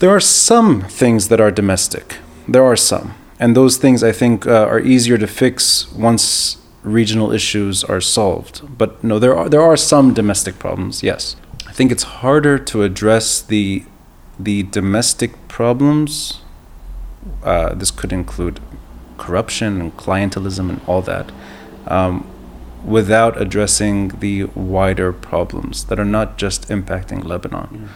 There 0.00 0.10
are 0.10 0.20
some 0.20 0.82
things 0.82 1.28
that 1.28 1.40
are 1.40 1.50
domestic. 1.50 2.18
There 2.46 2.62
are 2.62 2.76
some, 2.76 3.14
and 3.40 3.56
those 3.56 3.78
things 3.78 4.04
I 4.04 4.12
think 4.12 4.46
uh, 4.46 4.66
are 4.66 4.78
easier 4.78 5.16
to 5.16 5.26
fix 5.26 5.90
once 5.92 6.58
regional 6.82 7.32
issues 7.32 7.82
are 7.82 8.02
solved. 8.02 8.60
But 8.76 9.02
no, 9.02 9.18
there 9.18 9.34
are 9.34 9.48
there 9.48 9.62
are 9.62 9.78
some 9.78 10.12
domestic 10.12 10.58
problems. 10.58 11.02
Yes, 11.02 11.36
I 11.66 11.72
think 11.72 11.92
it's 11.92 12.20
harder 12.20 12.58
to 12.58 12.82
address 12.82 13.40
the 13.40 13.84
the 14.38 14.64
domestic 14.64 15.48
problems. 15.48 16.42
Uh, 17.42 17.72
this 17.72 17.90
could 17.90 18.12
include 18.12 18.60
corruption 19.16 19.80
and 19.80 19.96
clientelism 19.96 20.68
and 20.68 20.80
all 20.86 21.00
that, 21.00 21.32
um, 21.86 22.26
without 22.84 23.40
addressing 23.40 24.08
the 24.20 24.44
wider 24.54 25.12
problems 25.12 25.84
that 25.84 25.98
are 25.98 26.04
not 26.04 26.38
just 26.38 26.68
impacting 26.68 27.24
Lebanon. 27.24 27.68
Mm. 27.68 27.88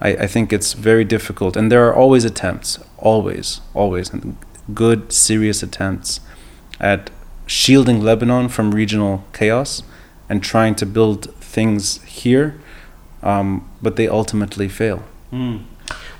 I, 0.00 0.24
I 0.24 0.26
think 0.26 0.52
it's 0.52 0.72
very 0.72 1.04
difficult, 1.04 1.56
and 1.56 1.70
there 1.70 1.86
are 1.88 1.94
always 1.94 2.24
attempts, 2.24 2.78
always, 2.98 3.60
always, 3.72 4.10
and 4.10 4.36
good, 4.72 5.12
serious 5.12 5.62
attempts 5.62 6.20
at 6.80 7.10
shielding 7.46 8.02
Lebanon 8.02 8.48
from 8.48 8.74
regional 8.74 9.24
chaos 9.32 9.82
and 10.28 10.42
trying 10.42 10.74
to 10.76 10.86
build 10.86 11.34
things 11.36 12.02
here, 12.02 12.60
um, 13.22 13.68
but 13.80 13.96
they 13.96 14.08
ultimately 14.08 14.68
fail. 14.68 15.02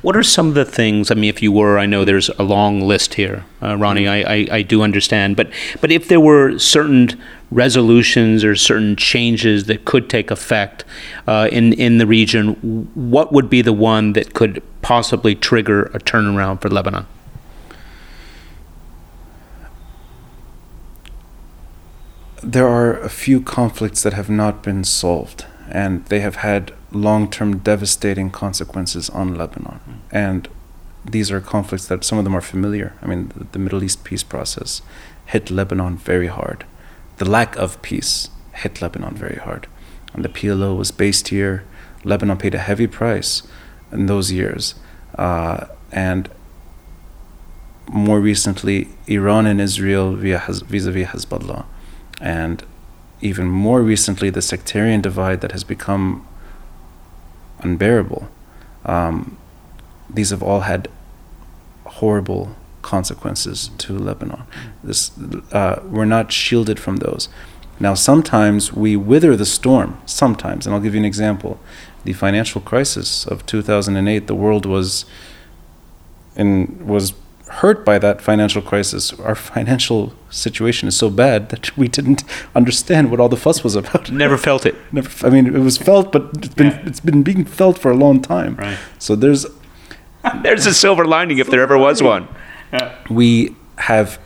What 0.04 0.18
are 0.18 0.22
some 0.22 0.48
of 0.48 0.54
the 0.54 0.66
things? 0.66 1.10
I 1.10 1.14
mean, 1.14 1.30
if 1.30 1.40
you 1.40 1.50
were, 1.50 1.78
I 1.78 1.86
know 1.86 2.04
there's 2.04 2.28
a 2.28 2.42
long 2.42 2.82
list 2.82 3.14
here, 3.14 3.46
uh, 3.62 3.74
Ronnie. 3.78 4.06
I, 4.06 4.18
I, 4.20 4.48
I 4.52 4.62
do 4.62 4.82
understand, 4.82 5.34
but 5.34 5.48
but 5.80 5.90
if 5.90 6.08
there 6.08 6.20
were 6.20 6.58
certain 6.58 7.18
resolutions 7.50 8.44
or 8.44 8.54
certain 8.54 8.96
changes 8.96 9.64
that 9.64 9.86
could 9.86 10.10
take 10.10 10.30
effect 10.30 10.84
uh, 11.26 11.48
in 11.50 11.72
in 11.72 11.96
the 11.96 12.06
region, 12.06 12.52
what 12.94 13.32
would 13.32 13.48
be 13.48 13.62
the 13.62 13.72
one 13.72 14.12
that 14.12 14.34
could 14.34 14.62
possibly 14.82 15.34
trigger 15.34 15.84
a 15.94 15.98
turnaround 15.98 16.60
for 16.60 16.68
Lebanon? 16.68 17.06
There 22.42 22.68
are 22.68 23.00
a 23.00 23.08
few 23.08 23.40
conflicts 23.40 24.02
that 24.02 24.12
have 24.12 24.28
not 24.28 24.62
been 24.62 24.84
solved, 24.84 25.46
and 25.74 26.06
they 26.06 26.20
have 26.20 26.36
had 26.36 26.72
long 26.92 27.28
term 27.28 27.58
devastating 27.58 28.30
consequences 28.30 29.10
on 29.10 29.34
Lebanon. 29.34 29.80
And 30.12 30.48
these 31.04 31.32
are 31.32 31.40
conflicts 31.40 31.88
that 31.88 32.04
some 32.04 32.16
of 32.16 32.24
them 32.24 32.36
are 32.36 32.40
familiar. 32.40 32.94
I 33.02 33.06
mean, 33.06 33.32
the, 33.36 33.44
the 33.52 33.58
Middle 33.58 33.82
East 33.82 34.04
peace 34.04 34.22
process 34.22 34.82
hit 35.26 35.50
Lebanon 35.50 35.96
very 35.96 36.28
hard. 36.28 36.64
The 37.16 37.28
lack 37.28 37.56
of 37.56 37.82
peace 37.82 38.30
hit 38.52 38.80
Lebanon 38.80 39.16
very 39.16 39.36
hard. 39.36 39.66
And 40.14 40.24
the 40.24 40.28
PLO 40.28 40.76
was 40.78 40.92
based 40.92 41.28
here. 41.28 41.64
Lebanon 42.04 42.38
paid 42.38 42.54
a 42.54 42.58
heavy 42.58 42.86
price 42.86 43.42
in 43.90 44.06
those 44.06 44.30
years. 44.30 44.76
Uh, 45.18 45.66
and 45.90 46.30
more 47.88 48.20
recently, 48.20 48.88
Iran 49.08 49.44
and 49.46 49.60
Israel 49.60 50.14
via 50.14 50.38
vis 50.46 50.86
a 50.86 50.92
vis 50.92 51.08
Hezbollah. 51.08 51.64
And 52.20 52.62
even 53.24 53.48
more 53.48 53.80
recently, 53.80 54.28
the 54.28 54.42
sectarian 54.42 55.00
divide 55.00 55.40
that 55.40 55.52
has 55.52 55.64
become 55.64 56.26
unbearable. 57.60 58.28
Um, 58.84 59.38
these 60.10 60.28
have 60.28 60.42
all 60.42 60.60
had 60.60 60.88
horrible 61.86 62.54
consequences 62.82 63.70
to 63.78 63.98
Lebanon. 63.98 64.42
This, 64.82 65.10
uh, 65.52 65.80
we're 65.84 66.04
not 66.04 66.32
shielded 66.32 66.78
from 66.78 66.96
those. 66.96 67.30
Now, 67.80 67.94
sometimes 67.94 68.74
we 68.74 68.94
wither 68.94 69.36
the 69.36 69.46
storm. 69.46 69.98
Sometimes, 70.04 70.66
and 70.66 70.74
I'll 70.74 70.82
give 70.82 70.94
you 70.94 71.00
an 71.00 71.06
example. 71.06 71.58
The 72.04 72.12
financial 72.12 72.60
crisis 72.60 73.26
of 73.26 73.46
2008, 73.46 74.26
the 74.26 74.34
world 74.34 74.66
was 74.66 75.06
in 76.36 76.86
was 76.86 77.14
hurt 77.62 77.84
by 77.84 77.98
that 77.98 78.20
financial 78.20 78.62
crisis. 78.62 79.12
Our 79.20 79.34
financial 79.34 80.12
situation 80.30 80.88
is 80.88 80.96
so 80.96 81.10
bad 81.10 81.48
that 81.50 81.76
we 81.80 81.88
didn't 81.88 82.24
understand 82.54 83.10
what 83.10 83.20
all 83.20 83.28
the 83.28 83.36
fuss 83.36 83.62
was 83.64 83.74
about. 83.76 84.10
Never 84.10 84.36
felt 84.38 84.66
it. 84.66 84.74
Never, 84.92 85.26
I 85.26 85.30
mean, 85.30 85.46
it 85.46 85.60
was 85.60 85.78
felt, 85.78 86.12
but 86.12 86.22
it's 86.34 86.54
been 86.54 86.66
Yeah. 86.72 86.82
it's 86.88 87.00
been 87.00 87.22
being 87.22 87.44
felt 87.44 87.78
for 87.78 87.90
a 87.90 87.96
long 87.96 88.20
time. 88.22 88.56
Right. 88.56 88.78
So 88.98 89.16
there's 89.16 89.46
There's 90.42 90.66
a 90.66 90.72
silver 90.74 91.04
lining 91.04 91.38
if 91.38 91.48
there 91.50 91.60
ever 91.62 91.76
was 91.78 92.02
one. 92.02 92.26
Yeah. 92.72 92.94
we 93.10 93.54
have 93.76 94.18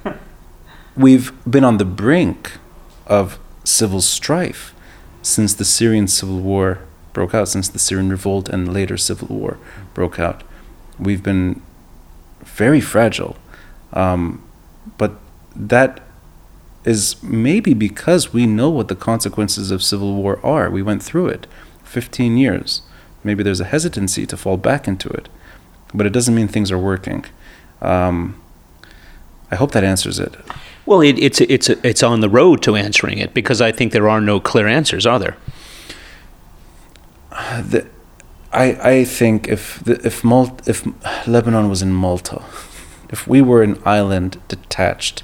we've 0.97 1.33
been 1.51 1.65
on 1.65 1.77
the 1.79 1.85
brink 1.85 2.53
of 3.07 3.39
civil 3.65 4.01
strife 4.01 4.75
since 5.23 5.55
the 5.55 5.65
Syrian 5.65 6.09
civil 6.09 6.41
war 6.41 6.79
broke 7.13 7.35
out, 7.35 7.49
since 7.49 7.69
the 7.69 7.79
Syrian 7.79 8.11
revolt 8.11 8.49
and 8.49 8.73
later 8.73 8.97
civil 8.97 9.29
war 9.29 9.59
broke 9.95 10.19
out. 10.19 10.43
We've 10.99 11.23
been 11.23 11.61
very 12.59 12.81
fragile, 12.81 13.37
um, 13.93 14.43
but 14.99 15.13
that 15.55 16.01
is 16.85 17.23
maybe 17.23 17.73
because 17.73 18.33
we 18.33 18.47
know 18.47 18.69
what 18.69 18.89
the 18.89 18.97
consequences 18.97 19.71
of 19.71 19.83
civil 19.83 20.15
war 20.15 20.45
are. 20.45 20.69
We 20.69 20.83
went 20.83 21.03
through 21.03 21.29
it, 21.29 21.47
15 21.85 22.37
years. 22.37 22.83
Maybe 23.23 23.43
there's 23.43 23.61
a 23.61 23.65
hesitancy 23.65 24.27
to 24.27 24.37
fall 24.37 24.57
back 24.57 24.89
into 24.89 25.09
it, 25.09 25.29
but 25.95 26.05
it 26.05 26.13
doesn't 26.13 26.35
mean 26.35 26.49
things 26.49 26.73
are 26.73 26.79
working. 26.79 27.25
Um, 27.81 28.41
I 29.51 29.57
hope 29.57 29.71
that 29.73 29.85
answers 29.85 30.19
it. 30.19 30.35
Well, 30.85 31.01
it, 31.01 31.19
it's 31.19 31.41
it's 31.41 31.69
it's 31.69 32.03
on 32.03 32.21
the 32.21 32.29
road 32.29 32.63
to 32.63 32.75
answering 32.75 33.19
it 33.19 33.35
because 33.35 33.61
I 33.61 33.73
think 33.73 33.93
there 33.93 34.09
are 34.09 34.21
no 34.21 34.41
clear 34.41 34.67
answers, 34.67 35.07
are 35.07 35.19
there? 35.19 35.37
The, 37.71 37.87
I 38.53 38.65
I 38.91 39.05
think 39.05 39.49
if 39.49 39.83
the, 39.85 40.01
if 40.07 40.25
Mal- 40.25 40.59
if 40.67 40.87
Lebanon 41.27 41.69
was 41.69 41.83
in 41.83 41.93
Malta, 41.93 42.43
if 43.11 43.27
we 43.27 43.41
were 43.43 43.63
an 43.63 43.81
island 43.85 44.41
detached 44.49 45.23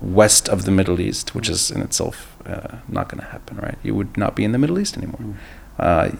west 0.00 0.48
of 0.48 0.64
the 0.64 0.70
Middle 0.70 1.00
East, 1.00 1.34
which 1.34 1.48
is 1.48 1.70
in 1.70 1.80
itself 1.80 2.36
uh, 2.46 2.76
not 2.88 3.08
going 3.08 3.20
to 3.20 3.30
happen, 3.30 3.56
right? 3.56 3.78
You 3.82 3.94
would 3.94 4.16
not 4.16 4.36
be 4.36 4.44
in 4.44 4.52
the 4.52 4.58
Middle 4.58 4.78
East 4.78 4.96
anymore. 4.96 5.36
Uh, 5.78 6.10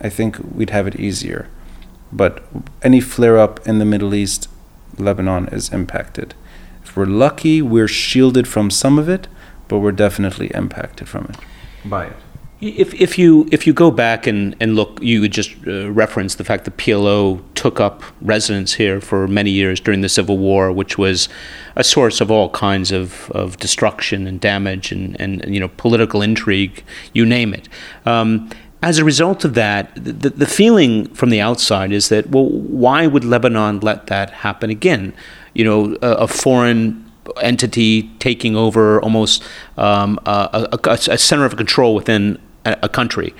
I 0.00 0.08
think 0.08 0.38
we'd 0.54 0.70
have 0.70 0.86
it 0.86 0.96
easier. 0.96 1.48
But 2.12 2.42
any 2.82 3.00
flare 3.00 3.38
up 3.38 3.66
in 3.66 3.78
the 3.78 3.84
Middle 3.84 4.14
East, 4.14 4.48
Lebanon 4.98 5.48
is 5.48 5.72
impacted. 5.72 6.34
If 6.84 6.96
we're 6.96 7.06
lucky, 7.06 7.60
we're 7.62 7.88
shielded 7.88 8.48
from 8.48 8.70
some 8.70 8.98
of 8.98 9.08
it, 9.08 9.28
but 9.68 9.78
we're 9.78 9.92
definitely 9.92 10.50
impacted 10.54 11.08
from 11.08 11.26
it. 11.26 11.36
By 11.88 12.06
it. 12.06 12.16
If, 12.60 12.92
if 12.94 13.18
you 13.18 13.48
if 13.52 13.68
you 13.68 13.72
go 13.72 13.92
back 13.92 14.26
and, 14.26 14.56
and 14.58 14.74
look, 14.74 14.98
you 15.00 15.20
would 15.20 15.30
just 15.30 15.54
uh, 15.64 15.92
reference 15.92 16.34
the 16.34 16.44
fact 16.44 16.64
that 16.64 16.76
PLO 16.76 17.40
took 17.54 17.78
up 17.78 18.02
residence 18.20 18.74
here 18.74 19.00
for 19.00 19.28
many 19.28 19.50
years 19.50 19.78
during 19.78 20.00
the 20.00 20.08
Civil 20.08 20.38
War, 20.38 20.72
which 20.72 20.98
was 20.98 21.28
a 21.76 21.84
source 21.84 22.20
of 22.20 22.32
all 22.32 22.50
kinds 22.50 22.90
of, 22.90 23.30
of 23.30 23.58
destruction 23.58 24.26
and 24.26 24.40
damage 24.40 24.90
and, 24.90 25.18
and, 25.20 25.54
you 25.54 25.60
know 25.60 25.68
political 25.76 26.20
intrigue, 26.20 26.82
you 27.12 27.24
name 27.24 27.54
it. 27.54 27.68
Um, 28.04 28.50
as 28.82 28.98
a 28.98 29.04
result 29.04 29.44
of 29.44 29.54
that, 29.54 29.92
the, 29.94 30.30
the 30.30 30.46
feeling 30.46 31.06
from 31.14 31.30
the 31.30 31.40
outside 31.40 31.92
is 31.92 32.08
that 32.08 32.30
well, 32.30 32.48
why 32.48 33.06
would 33.06 33.24
Lebanon 33.24 33.78
let 33.80 34.08
that 34.08 34.30
happen 34.30 34.68
again? 34.68 35.14
You 35.54 35.64
know, 35.64 35.96
a, 36.02 36.24
a 36.24 36.26
foreign 36.26 37.04
entity 37.40 38.10
taking 38.18 38.56
over 38.56 39.00
almost 39.02 39.44
um, 39.76 40.18
a, 40.26 40.68
a, 40.72 40.90
a 40.90 41.18
center 41.18 41.44
of 41.44 41.56
control 41.56 41.94
within 41.94 42.38
a, 42.64 42.88
country, 42.88 43.34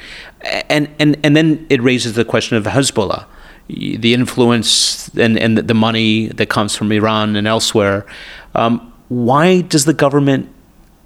and 0.68 0.88
and 0.98 1.16
and 1.22 1.36
then 1.36 1.66
it 1.68 1.82
raises 1.82 2.14
the 2.14 2.24
question 2.24 2.56
of 2.56 2.64
Hezbollah, 2.64 3.26
the 3.68 4.14
influence 4.14 5.08
and 5.16 5.38
and 5.38 5.58
the 5.58 5.74
money 5.74 6.28
that 6.28 6.48
comes 6.48 6.76
from 6.76 6.92
Iran 6.92 7.36
and 7.36 7.46
elsewhere. 7.46 8.06
Um, 8.54 8.92
why 9.08 9.62
does 9.62 9.84
the 9.84 9.94
government 9.94 10.48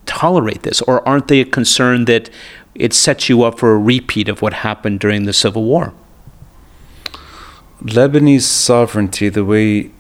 tolerate 0.07 0.62
this, 0.62 0.81
or 0.83 1.07
aren't 1.09 1.28
they 1.28 1.45
concerned 1.45 2.07
that 2.07 2.31
it 2.75 2.92
sets 2.92 3.28
you 3.28 3.42
up 3.42 3.59
for 3.59 3.73
a 3.73 3.78
repeat 3.78 4.28
of 4.28 4.42
what 4.42 4.52
happened 4.52 5.00
during 5.00 5.25
the 5.25 5.33
Civil 5.33 5.64
War? 5.64 5.92
Lebanese 7.83 8.42
sovereignty, 8.42 9.28
the 9.28 9.45
way 9.45 9.90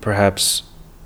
perhaps 0.00 0.62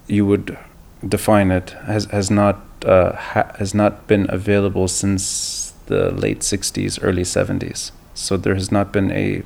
you 0.07 0.27
would 0.27 0.59
define 1.07 1.51
it, 1.51 1.71
has 1.87 2.07
has 2.07 2.31
not 2.31 2.61
uh, 2.85 3.13
ha- 3.13 3.53
has 3.59 3.75
not 3.75 4.07
been 4.07 4.27
available 4.29 4.89
since 4.89 5.74
the 5.87 6.11
late 6.11 6.41
'60s, 6.41 6.99
early 7.03 7.23
'70s. 7.23 7.91
So 8.15 8.37
there 8.37 8.55
has 8.55 8.71
not 8.71 8.93
been 8.93 9.11
a 9.11 9.43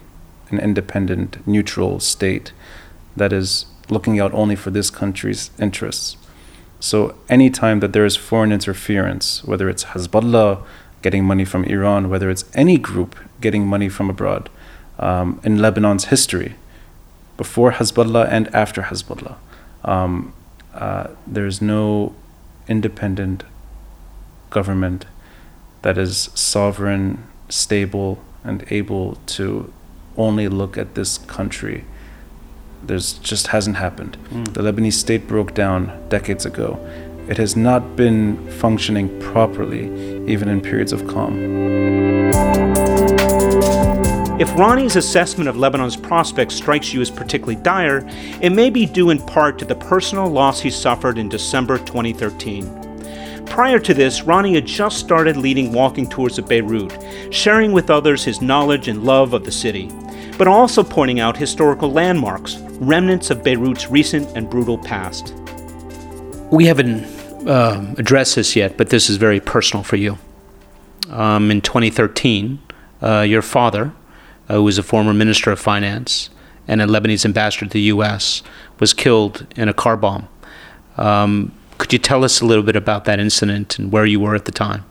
an 0.50 0.58
independent, 0.58 1.46
neutral 1.46 2.00
state 2.00 2.52
that 3.16 3.32
is 3.32 3.66
looking 3.90 4.18
out 4.20 4.32
only 4.32 4.56
for 4.56 4.70
this 4.70 4.90
country's 4.90 5.50
interests. 5.58 6.16
So 6.80 7.16
any 7.28 7.50
time 7.50 7.80
that 7.80 7.92
there 7.92 8.04
is 8.04 8.16
foreign 8.16 8.52
interference, 8.52 9.44
whether 9.44 9.68
it's 9.68 9.84
Hezbollah 9.84 10.62
getting 11.02 11.24
money 11.24 11.44
from 11.44 11.64
Iran, 11.64 12.08
whether 12.08 12.30
it's 12.30 12.44
any 12.54 12.78
group 12.78 13.16
getting 13.40 13.66
money 13.66 13.88
from 13.88 14.10
abroad, 14.10 14.48
um, 14.98 15.40
in 15.44 15.58
Lebanon's 15.58 16.06
history, 16.06 16.54
before 17.36 17.72
Hezbollah 17.72 18.28
and 18.28 18.48
after 18.54 18.82
Hezbollah, 18.82 19.36
um, 19.84 20.32
uh, 20.74 21.08
there's 21.26 21.60
no 21.60 22.14
independent 22.68 23.44
government 24.50 25.06
that 25.82 25.98
is 25.98 26.30
sovereign, 26.34 27.26
stable, 27.48 28.22
and 28.44 28.64
able 28.70 29.16
to 29.26 29.72
only 30.16 30.48
look 30.48 30.76
at 30.76 30.94
this 30.94 31.18
country 31.18 31.84
there's 32.82 33.14
just 33.14 33.48
hasn't 33.48 33.76
happened. 33.76 34.16
Mm. 34.30 34.52
The 34.54 34.62
Lebanese 34.62 34.94
state 34.94 35.26
broke 35.26 35.54
down 35.54 36.08
decades 36.08 36.46
ago. 36.46 36.78
It 37.28 37.36
has 37.36 37.56
not 37.56 37.96
been 37.96 38.50
functioning 38.52 39.20
properly, 39.20 39.84
even 40.30 40.48
in 40.48 40.60
periods 40.60 40.92
of 40.92 41.06
calm. 41.06 41.58
If 44.40 44.56
Ronnie's 44.56 44.94
assessment 44.94 45.48
of 45.48 45.56
Lebanon's 45.56 45.96
prospects 45.96 46.54
strikes 46.54 46.94
you 46.94 47.00
as 47.00 47.10
particularly 47.10 47.56
dire, 47.56 48.08
it 48.40 48.50
may 48.50 48.70
be 48.70 48.86
due 48.86 49.10
in 49.10 49.18
part 49.18 49.58
to 49.58 49.64
the 49.64 49.74
personal 49.74 50.28
loss 50.28 50.60
he 50.60 50.70
suffered 50.70 51.18
in 51.18 51.28
December 51.28 51.76
2013. 51.78 52.87
Prior 53.50 53.78
to 53.78 53.94
this, 53.94 54.22
Ronnie 54.22 54.54
had 54.54 54.66
just 54.66 54.98
started 54.98 55.36
leading 55.36 55.72
walking 55.72 56.08
tours 56.08 56.38
of 56.38 56.48
Beirut, 56.48 56.96
sharing 57.30 57.72
with 57.72 57.90
others 57.90 58.24
his 58.24 58.40
knowledge 58.40 58.88
and 58.88 59.04
love 59.04 59.32
of 59.32 59.44
the 59.44 59.52
city 59.52 59.90
but 60.38 60.46
also 60.46 60.84
pointing 60.84 61.18
out 61.20 61.36
historical 61.36 61.92
landmarks, 61.92 62.58
remnants 62.80 63.28
of 63.30 63.42
Beirut's 63.42 63.90
recent 63.90 64.34
and 64.36 64.48
brutal 64.48 64.78
past. 64.78 65.34
We 66.50 66.64
haven't 66.64 67.04
uh, 67.46 67.94
addressed 67.98 68.36
this 68.36 68.54
yet, 68.54 68.76
but 68.76 68.88
this 68.88 69.10
is 69.10 69.16
very 69.16 69.40
personal 69.40 69.82
for 69.82 69.96
you. 69.96 70.16
Um, 71.10 71.50
in 71.50 71.60
2013, 71.60 72.60
uh, 73.02 73.20
your 73.22 73.42
father, 73.42 73.92
uh, 74.48 74.54
who 74.54 74.64
was 74.64 74.78
a 74.78 74.82
former 74.82 75.12
minister 75.12 75.50
of 75.50 75.58
finance 75.58 76.30
and 76.68 76.80
a 76.80 76.86
Lebanese 76.86 77.24
ambassador 77.24 77.66
to 77.66 77.72
the 77.72 77.80
U.S., 77.82 78.42
was 78.78 78.94
killed 78.94 79.46
in 79.56 79.68
a 79.68 79.74
car 79.74 79.96
bomb. 79.96 80.28
Um, 80.96 81.52
could 81.78 81.92
you 81.92 81.98
tell 81.98 82.24
us 82.24 82.40
a 82.40 82.46
little 82.46 82.64
bit 82.64 82.76
about 82.76 83.04
that 83.06 83.18
incident 83.18 83.78
and 83.78 83.90
where 83.90 84.04
you 84.04 84.20
were 84.20 84.34
at 84.34 84.44
the 84.44 84.52
time? 84.52 84.84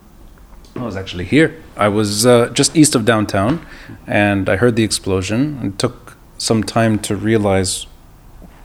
I 0.75 0.84
was 0.84 0.96
actually 0.96 1.25
here. 1.25 1.62
I 1.75 1.88
was 1.88 2.25
uh, 2.25 2.50
just 2.50 2.75
east 2.75 2.96
of 2.96 3.03
downtown, 3.03 3.65
and 4.06 4.48
I 4.48 4.58
heard 4.58 4.75
the 4.75 4.84
explosion. 4.84 5.60
It 5.63 5.79
took 5.79 6.15
some 6.38 6.63
time 6.63 7.00
to 7.00 7.15
realize 7.15 7.88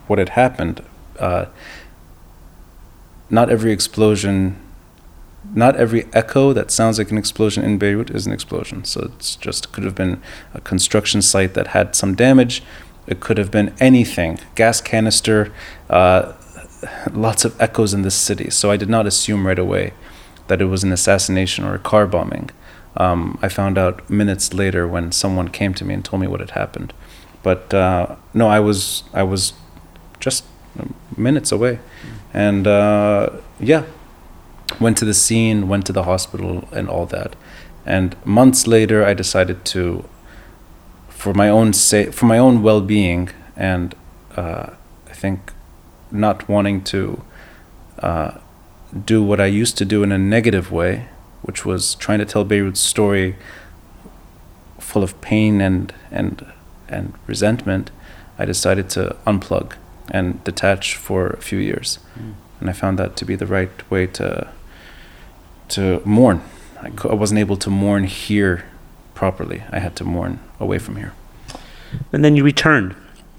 what 0.06 0.18
had 0.18 0.30
happened. 0.30 0.84
Uh, 1.18 1.46
not 3.30 3.48
every 3.50 3.72
explosion, 3.72 4.56
not 5.54 5.74
every 5.76 6.06
echo 6.12 6.52
that 6.52 6.70
sounds 6.70 6.98
like 6.98 7.10
an 7.10 7.18
explosion 7.18 7.64
in 7.64 7.78
Beirut 7.78 8.10
is 8.10 8.26
an 8.26 8.32
explosion. 8.32 8.84
So 8.84 9.10
it's 9.14 9.36
just 9.36 9.72
could 9.72 9.84
have 9.84 9.94
been 9.94 10.22
a 10.54 10.60
construction 10.60 11.22
site 11.22 11.54
that 11.54 11.68
had 11.68 11.96
some 11.96 12.14
damage. 12.14 12.62
It 13.06 13.20
could 13.20 13.38
have 13.38 13.50
been 13.50 13.74
anything, 13.80 14.38
gas 14.54 14.80
canister. 14.80 15.52
Uh, 15.88 16.34
lots 17.12 17.44
of 17.44 17.60
echoes 17.60 17.94
in 17.94 18.02
this 18.02 18.14
city. 18.14 18.50
So 18.50 18.70
I 18.70 18.76
did 18.76 18.88
not 18.88 19.06
assume 19.06 19.46
right 19.46 19.58
away 19.58 19.92
that 20.48 20.60
it 20.60 20.66
was 20.66 20.84
an 20.84 20.92
assassination 20.92 21.64
or 21.64 21.74
a 21.74 21.78
car 21.78 22.06
bombing. 22.06 22.50
Um, 22.96 23.38
I 23.40 23.48
found 23.48 23.78
out 23.78 24.08
minutes 24.10 24.52
later 24.52 24.86
when 24.86 25.12
someone 25.12 25.48
came 25.48 25.74
to 25.74 25.84
me 25.84 25.94
and 25.94 26.04
told 26.04 26.20
me 26.20 26.26
what 26.26 26.40
had 26.40 26.50
happened. 26.50 26.92
But 27.42 27.72
uh, 27.72 28.16
no, 28.34 28.48
I 28.48 28.60
was 28.60 29.04
I 29.12 29.22
was 29.22 29.54
just 30.20 30.44
minutes 31.16 31.52
away, 31.52 31.78
and 32.32 32.66
uh, 32.66 33.30
yeah, 33.58 33.84
went 34.80 34.96
to 34.98 35.04
the 35.04 35.14
scene, 35.14 35.68
went 35.68 35.86
to 35.86 35.92
the 35.92 36.04
hospital, 36.04 36.68
and 36.72 36.88
all 36.88 37.06
that. 37.06 37.34
And 37.84 38.14
months 38.24 38.66
later, 38.66 39.04
I 39.04 39.14
decided 39.14 39.64
to, 39.66 40.04
for 41.08 41.34
my 41.34 41.48
own 41.48 41.72
sa- 41.72 42.12
for 42.12 42.26
my 42.26 42.38
own 42.38 42.62
well-being, 42.62 43.30
and 43.56 43.94
uh, 44.36 44.70
I 45.08 45.12
think 45.12 45.51
not 46.12 46.48
wanting 46.48 46.82
to 46.84 47.22
uh, 47.98 48.32
do 49.04 49.22
what 49.22 49.40
I 49.40 49.46
used 49.46 49.78
to 49.78 49.84
do 49.84 50.02
in 50.02 50.12
a 50.12 50.18
negative 50.18 50.70
way, 50.70 51.08
which 51.42 51.64
was 51.64 51.94
trying 51.96 52.18
to 52.18 52.24
tell 52.24 52.44
Beirut's 52.44 52.80
story 52.80 53.36
full 54.78 55.02
of 55.02 55.20
pain 55.20 55.60
and 55.60 55.92
and 56.10 56.46
and 56.88 57.14
resentment, 57.26 57.90
I 58.38 58.44
decided 58.44 58.90
to 58.90 59.16
unplug 59.26 59.74
and 60.10 60.42
detach 60.44 60.96
for 60.96 61.28
a 61.28 61.40
few 61.40 61.58
years, 61.58 61.98
mm. 62.18 62.34
and 62.60 62.68
I 62.68 62.72
found 62.72 62.98
that 62.98 63.16
to 63.16 63.24
be 63.24 63.36
the 63.36 63.46
right 63.46 63.90
way 63.90 64.06
to 64.08 64.48
to 65.68 66.02
mourn. 66.04 66.42
I, 66.82 67.14
wasn't 67.14 67.38
able 67.38 67.56
to 67.58 67.70
mourn 67.70 68.04
here 68.04 68.64
properly. 69.14 69.62
I 69.70 69.78
had 69.78 69.94
to 69.96 70.04
mourn 70.04 70.40
away 70.58 70.78
from 70.78 70.96
here. 70.96 71.12
And 72.12 72.24
then 72.24 72.36
you 72.36 72.44
returned, 72.44 72.96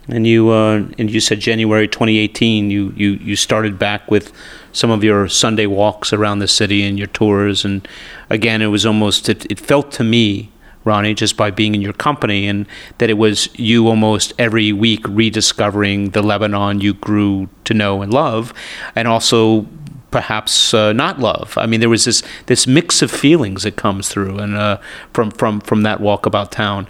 and 0.07 0.27
you 0.27 0.49
uh, 0.49 0.85
and 0.97 1.09
you 1.09 1.19
said 1.19 1.39
January 1.39 1.87
2018. 1.87 2.69
You 2.69 2.93
you 2.95 3.11
you 3.11 3.35
started 3.35 3.79
back 3.79 4.09
with 4.11 4.33
some 4.73 4.89
of 4.89 5.03
your 5.03 5.29
Sunday 5.29 5.67
walks 5.67 6.11
around 6.11 6.39
the 6.39 6.47
city 6.47 6.83
and 6.83 6.97
your 6.97 7.07
tours. 7.07 7.63
And 7.63 7.87
again, 8.29 8.61
it 8.61 8.67
was 8.67 8.85
almost, 8.85 9.29
it, 9.29 9.49
it 9.49 9.59
felt 9.59 9.91
to 9.93 10.03
me, 10.03 10.49
Ronnie, 10.83 11.13
just 11.13 11.37
by 11.37 11.51
being 11.51 11.75
in 11.75 11.81
your 11.81 11.93
company, 11.93 12.47
and 12.47 12.65
that 12.97 13.09
it 13.09 13.13
was 13.13 13.47
you 13.57 13.87
almost 13.87 14.33
every 14.37 14.73
week 14.73 15.05
rediscovering 15.07 16.09
the 16.09 16.21
Lebanon 16.21 16.81
you 16.81 16.95
grew 16.95 17.47
to 17.63 17.73
know 17.73 18.01
and 18.01 18.11
love, 18.11 18.53
and 18.95 19.07
also 19.07 19.65
perhaps 20.11 20.73
uh, 20.73 20.91
not 20.91 21.19
love. 21.19 21.53
I 21.57 21.67
mean, 21.67 21.79
there 21.79 21.89
was 21.89 22.03
this 22.03 22.21
this 22.47 22.67
mix 22.67 23.01
of 23.01 23.11
feelings 23.11 23.63
that 23.63 23.77
comes 23.77 24.09
through, 24.09 24.39
and 24.39 24.55
uh, 24.57 24.79
from 25.13 25.31
from 25.31 25.61
from 25.61 25.83
that 25.83 26.01
walk 26.01 26.25
about 26.25 26.51
town. 26.51 26.85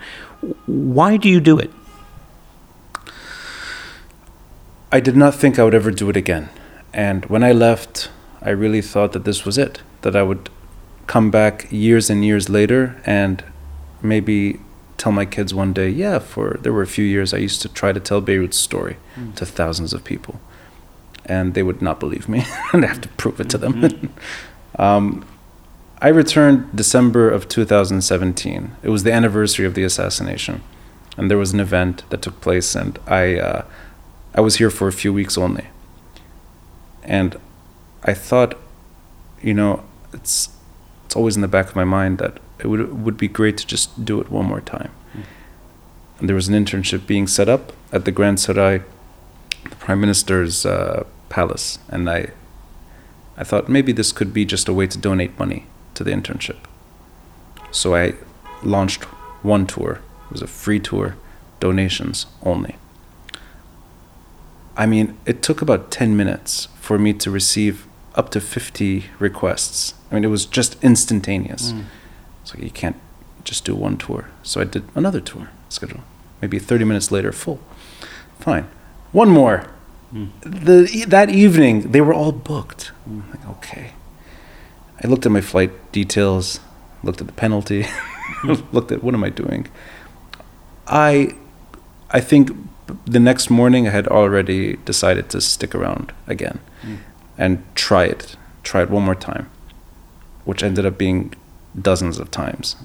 Why 0.65 1.17
do 1.17 1.29
you 1.29 1.39
do 1.39 1.59
it? 1.59 1.69
I 4.93 4.99
did 4.99 5.17
not 5.17 5.33
think 5.33 5.57
I 5.57 5.63
would 5.63 5.73
ever 5.73 5.89
do 5.89 6.07
it 6.11 6.15
again. 6.15 6.49
And 6.93 7.25
when 7.25 7.43
I 7.43 7.51
left, 7.51 8.11
I 8.43 8.51
really 8.51 8.81
thought 8.81 9.13
that 9.13 9.25
this 9.25 9.43
was 9.43 9.57
it, 9.57 9.81
that 10.03 10.15
I 10.15 10.21
would 10.21 10.51
come 11.07 11.31
back 11.31 11.67
years 11.71 12.11
and 12.11 12.23
years 12.23 12.47
later 12.47 13.01
and 13.03 13.43
maybe 14.03 14.59
tell 14.97 15.11
my 15.11 15.25
kids 15.25 15.51
one 15.51 15.73
day, 15.73 15.89
yeah, 15.89 16.19
for 16.19 16.59
there 16.61 16.71
were 16.71 16.83
a 16.83 16.93
few 16.97 17.05
years 17.05 17.33
I 17.33 17.37
used 17.37 17.59
to 17.63 17.69
try 17.69 17.91
to 17.91 17.99
tell 17.99 18.21
Beirut's 18.21 18.57
story 18.57 18.97
mm. 19.15 19.33
to 19.33 19.47
thousands 19.47 19.93
of 19.93 20.03
people. 20.03 20.39
And 21.25 21.55
they 21.55 21.63
would 21.63 21.81
not 21.81 21.99
believe 21.99 22.29
me, 22.29 22.45
and 22.73 22.85
I 22.85 22.87
have 22.89 23.01
to 23.01 23.09
prove 23.09 23.39
it 23.39 23.49
to 23.49 23.57
them. 23.57 23.73
Mm-hmm. 23.81 24.79
um, 24.79 25.25
I 26.03 26.09
returned 26.09 26.75
December 26.75 27.31
of 27.31 27.49
2017. 27.49 28.75
It 28.83 28.89
was 28.89 29.01
the 29.01 29.11
anniversary 29.11 29.65
of 29.65 29.73
the 29.73 29.83
assassination, 29.83 30.61
and 31.17 31.31
there 31.31 31.37
was 31.39 31.51
an 31.51 31.59
event 31.59 32.03
that 32.11 32.21
took 32.21 32.39
place, 32.41 32.75
and 32.75 32.99
I, 33.07 33.39
uh, 33.39 33.65
I 34.35 34.41
was 34.41 34.57
here 34.57 34.69
for 34.69 34.87
a 34.87 34.93
few 34.93 35.13
weeks 35.13 35.37
only 35.37 35.67
and 37.03 37.37
I 38.03 38.13
thought, 38.13 38.57
you 39.41 39.53
know, 39.53 39.83
it's 40.13 40.49
it's 41.05 41.15
always 41.15 41.35
in 41.35 41.41
the 41.41 41.47
back 41.47 41.69
of 41.69 41.75
my 41.75 41.83
mind 41.83 42.17
that 42.19 42.39
it 42.59 42.67
would 42.67 42.79
it 42.79 42.95
would 42.95 43.17
be 43.17 43.27
great 43.27 43.57
to 43.57 43.67
just 43.67 44.05
do 44.05 44.19
it 44.21 44.29
one 44.29 44.45
more 44.45 44.61
time. 44.61 44.91
Mm. 45.15 45.23
And 46.19 46.29
there 46.29 46.35
was 46.35 46.47
an 46.47 46.55
internship 46.55 47.05
being 47.05 47.27
set 47.27 47.49
up 47.49 47.73
at 47.91 48.05
the 48.05 48.11
Grand 48.11 48.37
Serail, 48.37 48.83
the 49.69 49.75
Prime 49.75 50.01
Minister's 50.01 50.65
uh, 50.65 51.05
palace, 51.29 51.79
and 51.89 52.09
I 52.09 52.31
I 53.37 53.43
thought 53.43 53.69
maybe 53.69 53.91
this 53.91 54.11
could 54.11 54.33
be 54.33 54.45
just 54.45 54.67
a 54.67 54.73
way 54.73 54.87
to 54.87 54.97
donate 54.97 55.37
money 55.39 55.65
to 55.95 56.03
the 56.03 56.11
internship. 56.11 56.59
So 57.71 57.95
I 57.95 58.13
launched 58.63 59.03
one 59.43 59.65
tour. 59.65 59.99
It 60.25 60.31
was 60.31 60.41
a 60.41 60.47
free 60.47 60.79
tour, 60.79 61.15
donations 61.59 62.27
only. 62.43 62.75
I 64.75 64.85
mean, 64.85 65.17
it 65.25 65.41
took 65.41 65.61
about 65.61 65.91
10 65.91 66.17
minutes 66.17 66.67
for 66.79 66.97
me 66.97 67.13
to 67.13 67.29
receive 67.29 67.85
up 68.15 68.29
to 68.31 68.41
50 68.41 69.05
requests. 69.19 69.93
I 70.11 70.15
mean, 70.15 70.23
it 70.23 70.27
was 70.27 70.45
just 70.45 70.81
instantaneous. 70.83 71.71
Mm. 71.71 71.85
So 72.43 72.57
you 72.57 72.69
can't 72.69 72.97
just 73.43 73.65
do 73.65 73.75
one 73.75 73.97
tour. 73.97 74.29
So 74.41 74.61
I 74.61 74.63
did 74.63 74.83
another 74.95 75.19
tour 75.19 75.49
schedule. 75.69 76.01
Maybe 76.41 76.59
30 76.59 76.85
minutes 76.85 77.11
later, 77.11 77.31
full. 77.31 77.59
Fine. 78.39 78.67
One 79.11 79.29
more. 79.29 79.67
Mm. 80.13 80.29
The, 80.41 81.05
that 81.07 81.29
evening, 81.29 81.91
they 81.91 82.01
were 82.01 82.13
all 82.13 82.31
booked. 82.31 82.91
Mm. 83.09 83.29
Like, 83.29 83.47
okay. 83.57 83.93
I 85.03 85.07
looked 85.07 85.25
at 85.25 85.31
my 85.31 85.41
flight 85.41 85.91
details, 85.91 86.59
looked 87.03 87.21
at 87.21 87.27
the 87.27 87.33
penalty, 87.33 87.85
looked 88.71 88.91
at 88.91 89.03
what 89.03 89.13
am 89.13 89.23
I 89.23 89.29
doing. 89.29 89.67
I, 90.87 91.35
I 92.11 92.19
think 92.19 92.51
the 93.05 93.19
next 93.19 93.49
morning, 93.49 93.87
I 93.87 93.91
had 93.91 94.07
already 94.07 94.77
decided 94.85 95.29
to 95.29 95.41
stick 95.41 95.73
around 95.75 96.11
again 96.27 96.59
Mm. 96.85 96.97
and 97.37 97.63
try 97.75 98.03
it, 98.05 98.35
try 98.63 98.81
it 98.81 98.89
one 98.89 99.03
more 99.03 99.15
time, 99.15 99.47
which 100.45 100.63
ended 100.63 100.85
up 100.85 100.97
being 100.97 101.33
dozens 101.79 102.19
of 102.19 102.29
times. 102.29 102.75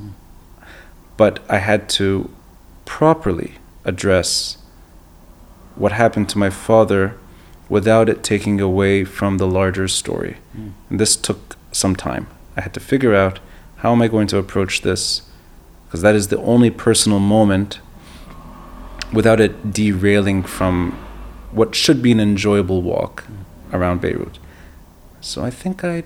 But 1.17 1.41
I 1.49 1.59
had 1.59 1.89
to 1.91 2.31
properly 2.85 3.55
address 3.85 4.57
what 5.75 5.93
happened 5.93 6.29
to 6.31 6.39
my 6.39 6.51
father 6.51 7.15
without 7.69 8.09
it 8.09 8.23
taking 8.23 8.61
away 8.61 9.05
from 9.05 9.39
the 9.39 9.47
larger 9.47 9.89
story. 9.89 10.37
Mm. 10.57 10.73
And 10.91 11.01
this 11.01 11.17
took 11.17 11.57
some 11.73 11.95
time. 11.97 12.27
I 12.57 12.61
had 12.63 12.73
to 12.75 12.81
figure 12.81 13.15
out 13.15 13.41
how 13.77 13.93
am 13.93 14.03
I 14.03 14.09
going 14.09 14.27
to 14.29 14.39
approach 14.39 14.83
this 14.83 15.23
because 15.87 16.03
that 16.03 16.15
is 16.15 16.29
the 16.29 16.39
only 16.39 16.71
personal 16.71 17.19
moment 17.19 17.81
without 19.13 19.41
it 19.41 19.73
derailing 19.73 20.43
from 20.43 20.93
what 21.53 21.75
should 21.75 22.03
be 22.03 22.13
an 22.13 22.21
enjoyable 22.21 22.83
walk 22.83 23.25
around 23.73 24.01
Beirut. 24.01 24.39
So 25.21 25.45
I 25.45 25.51
think 25.51 25.85
I 25.85 26.05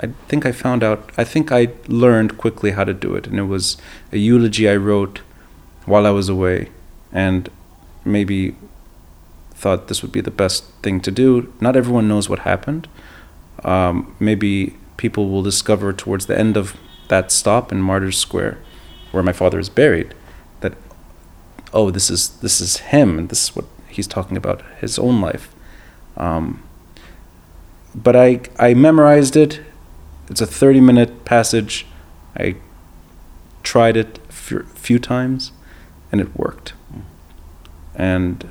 I 0.00 0.08
think 0.28 0.44
I 0.44 0.52
found 0.52 0.82
out 0.82 1.10
I 1.16 1.24
think 1.24 1.52
I 1.52 1.68
learned 1.86 2.38
quickly 2.38 2.72
how 2.72 2.84
to 2.84 2.94
do 2.94 3.14
it 3.14 3.26
and 3.26 3.38
it 3.38 3.44
was 3.44 3.76
a 4.10 4.18
eulogy 4.18 4.68
I 4.68 4.76
wrote 4.76 5.20
while 5.86 6.06
I 6.06 6.10
was 6.10 6.28
away 6.28 6.70
and 7.12 7.48
maybe 8.04 8.56
thought 9.54 9.86
this 9.86 10.02
would 10.02 10.12
be 10.12 10.20
the 10.20 10.30
best 10.30 10.64
thing 10.82 11.00
to 11.00 11.10
do. 11.10 11.52
Not 11.60 11.76
everyone 11.76 12.08
knows 12.08 12.28
what 12.28 12.40
happened. 12.40 12.88
Um, 13.64 14.16
maybe 14.18 14.76
people 14.96 15.28
will 15.30 15.42
discover 15.42 15.92
towards 15.92 16.26
the 16.26 16.36
end 16.36 16.56
of 16.56 16.76
that 17.08 17.30
stop 17.30 17.70
in 17.70 17.80
Martyrs 17.80 18.18
Square, 18.18 18.58
where 19.12 19.22
my 19.22 19.32
father 19.32 19.60
is 19.60 19.68
buried, 19.68 20.14
oh, 21.72 21.90
this 21.90 22.10
is 22.10 22.28
this 22.40 22.60
is 22.60 22.78
him, 22.78 23.18
and 23.18 23.28
this 23.28 23.44
is 23.44 23.56
what 23.56 23.64
he's 23.88 24.06
talking 24.06 24.36
about 24.36 24.62
his 24.80 24.98
own 24.98 25.20
life. 25.20 25.54
Um, 26.16 26.62
but 27.94 28.16
I 28.16 28.40
I 28.58 28.74
memorized 28.74 29.36
it. 29.36 29.60
It's 30.28 30.40
a 30.40 30.46
thirty 30.46 30.80
minute 30.80 31.24
passage. 31.24 31.86
I 32.36 32.56
tried 33.62 33.96
it 33.96 34.18
a 34.28 34.32
few, 34.32 34.62
few 34.74 34.98
times, 34.98 35.52
and 36.10 36.20
it 36.20 36.36
worked. 36.36 36.74
And 37.94 38.50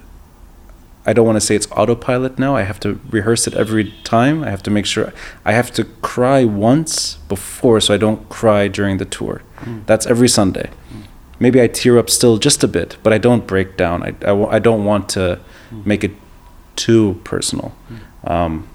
I 1.06 1.14
don't 1.14 1.26
want 1.26 1.38
to 1.38 1.42
say 1.42 1.56
it's 1.56 1.68
autopilot 1.72 2.38
now. 2.38 2.56
I 2.56 2.62
have 2.62 2.80
to 2.82 3.00
rehearse 3.10 3.48
it 3.48 3.56
every 3.56 3.92
time. 4.04 4.44
I 4.44 4.52
have 4.52 4.62
to 4.64 4.72
make 4.72 4.86
sure 4.86 5.12
I 5.44 5.54
have 5.54 5.72
to 5.72 5.84
cry 5.84 6.46
once 6.46 7.16
before 7.28 7.82
so 7.82 7.94
I 7.94 7.98
don't 7.98 8.30
cry 8.30 8.68
during 8.68 8.98
the 8.98 9.06
tour. 9.06 9.42
Mm. 9.62 9.86
That's 9.88 10.06
every 10.06 10.30
Sunday. 10.30 10.70
Maybe 11.42 11.60
I 11.60 11.68
tear 11.68 11.98
up 11.98 12.08
still 12.08 12.38
just 12.38 12.64
a 12.64 12.68
bit, 12.68 12.98
but 13.02 13.12
I 13.12 13.18
don't 13.18 13.48
break 13.48 13.76
down. 13.76 14.04
I 14.04 14.10
I 14.58 14.60
don't 14.60 14.86
want 14.86 15.10
to 15.10 15.40
make 15.72 16.04
it 16.04 16.12
too 16.76 17.20
personal. 17.24 17.74
Um, 18.24 18.68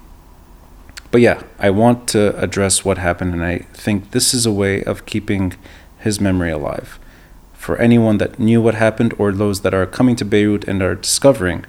but 1.09 1.21
yeah, 1.21 1.43
I 1.59 1.69
want 1.69 2.09
to 2.09 2.37
address 2.37 2.83
what 2.83 2.97
happened, 2.97 3.33
and 3.33 3.43
I 3.43 3.59
think 3.73 4.11
this 4.11 4.33
is 4.33 4.45
a 4.45 4.51
way 4.51 4.83
of 4.83 5.05
keeping 5.05 5.53
his 5.99 6.19
memory 6.19 6.51
alive. 6.51 6.99
For 7.53 7.77
anyone 7.77 8.17
that 8.17 8.37
knew 8.37 8.61
what 8.61 8.75
happened, 8.75 9.13
or 9.17 9.31
those 9.31 9.61
that 9.61 9.73
are 9.73 9.85
coming 9.85 10.17
to 10.17 10.25
Beirut 10.25 10.67
and 10.67 10.81
are 10.81 10.95
discovering 10.95 11.65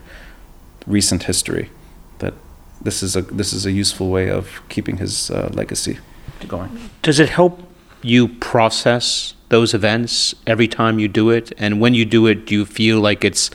recent 0.84 1.22
history, 1.24 1.70
that 2.18 2.34
this 2.80 3.02
is 3.04 3.14
a 3.14 3.22
this 3.22 3.52
is 3.52 3.64
a 3.64 3.70
useful 3.70 4.10
way 4.10 4.28
of 4.30 4.60
keeping 4.68 4.96
his 4.96 5.30
uh, 5.30 5.48
legacy 5.52 5.98
going. 6.48 6.70
Does 7.02 7.20
it 7.20 7.28
help 7.28 7.62
you 8.02 8.28
process 8.28 9.34
those 9.48 9.74
events 9.74 10.34
every 10.46 10.68
time 10.68 10.98
you 10.98 11.08
do 11.08 11.30
it? 11.30 11.52
And 11.58 11.80
when 11.80 11.94
you 11.94 12.04
do 12.04 12.26
it, 12.26 12.46
do 12.46 12.54
you 12.54 12.64
feel 12.64 13.00
like 13.00 13.24
it's 13.24 13.50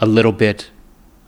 a 0.00 0.06
little 0.06 0.32
bit 0.32 0.70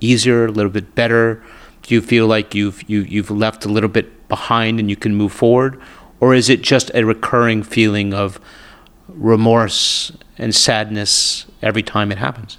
easier, 0.00 0.46
a 0.46 0.52
little 0.52 0.70
bit 0.70 0.94
better? 0.94 1.42
Do 1.82 1.94
you 1.94 2.00
feel 2.00 2.26
like 2.26 2.54
you've 2.54 2.82
you, 2.88 3.02
you've 3.02 3.30
left 3.30 3.64
a 3.64 3.68
little 3.68 3.88
bit 3.88 4.28
behind 4.28 4.80
and 4.80 4.90
you 4.90 4.96
can 4.96 5.14
move 5.14 5.32
forward, 5.32 5.80
or 6.20 6.34
is 6.34 6.48
it 6.48 6.62
just 6.62 6.90
a 6.94 7.04
recurring 7.04 7.62
feeling 7.62 8.12
of 8.12 8.40
remorse 9.08 10.12
and 10.36 10.54
sadness 10.54 11.46
every 11.62 11.82
time 11.82 12.10
it 12.10 12.18
happens? 12.18 12.58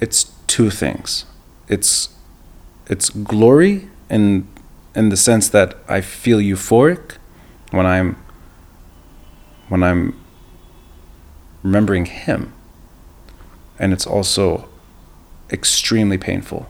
It's 0.00 0.32
two 0.46 0.70
things. 0.70 1.24
It's 1.68 2.10
it's 2.86 3.10
glory 3.10 3.88
in 4.10 4.46
in 4.94 5.08
the 5.08 5.16
sense 5.16 5.48
that 5.50 5.76
I 5.88 6.00
feel 6.00 6.38
euphoric 6.38 7.16
when 7.70 7.86
I'm 7.86 8.16
when 9.68 9.82
I'm 9.82 10.14
remembering 11.62 12.06
him. 12.06 12.52
And 13.78 13.92
it's 13.92 14.06
also 14.06 14.68
extremely 15.50 16.18
painful. 16.18 16.68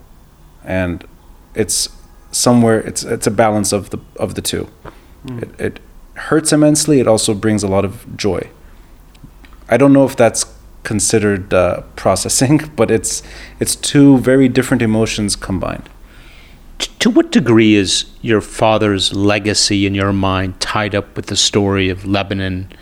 And 0.65 1.07
it's 1.55 1.89
somewhere 2.31 2.81
it's 2.81 3.03
it's 3.05 3.27
a 3.27 3.31
balance 3.31 3.73
of 3.73 3.91
the 3.91 3.99
of 4.17 4.35
the 4.35 4.43
two. 4.43 4.69
It, 5.27 5.61
it 5.61 5.81
hurts 6.15 6.53
immensely. 6.53 7.01
It 7.01 7.09
also 7.09 7.35
brings 7.35 7.63
a 7.63 7.69
lot 7.69 7.85
of 7.85 8.17
joy. 8.17 8.49
I 9.69 9.77
don't 9.77 9.93
know 9.93 10.05
if 10.05 10.17
that's 10.17 10.47
considered 10.83 11.53
uh, 11.53 11.83
processing, 11.97 12.71
but 12.77 12.91
it's 12.91 13.23
it's 13.61 13.77
two 13.77 14.19
very 14.19 14.49
different 14.49 14.83
emotions 14.83 15.37
combined. 15.37 15.89
To 17.01 17.11
what 17.11 17.33
degree 17.33 17.75
is 17.75 18.05
your 18.23 18.41
father's 18.41 19.13
legacy 19.13 19.87
in 19.87 19.95
your 19.95 20.13
mind 20.13 20.61
tied 20.61 20.95
up 20.95 21.17
with 21.17 21.27
the 21.27 21.37
story 21.37 21.89
of 21.89 22.07
Lebanon 22.07 22.73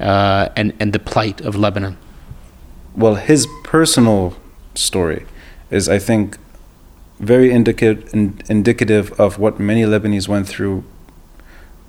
uh, 0.00 0.48
and, 0.56 0.72
and 0.80 0.92
the 0.92 0.98
plight 0.98 1.40
of 1.40 1.56
Lebanon? 1.56 1.96
Well, 2.96 3.16
his 3.16 3.46
personal 3.62 4.36
story 4.74 5.26
is, 5.70 5.88
I 5.88 5.98
think, 5.98 6.38
very 7.18 7.50
indicative 7.50 8.12
in, 8.12 8.40
indicative 8.48 9.12
of 9.20 9.38
what 9.38 9.58
many 9.58 9.82
Lebanese 9.82 10.28
went 10.28 10.48
through 10.48 10.84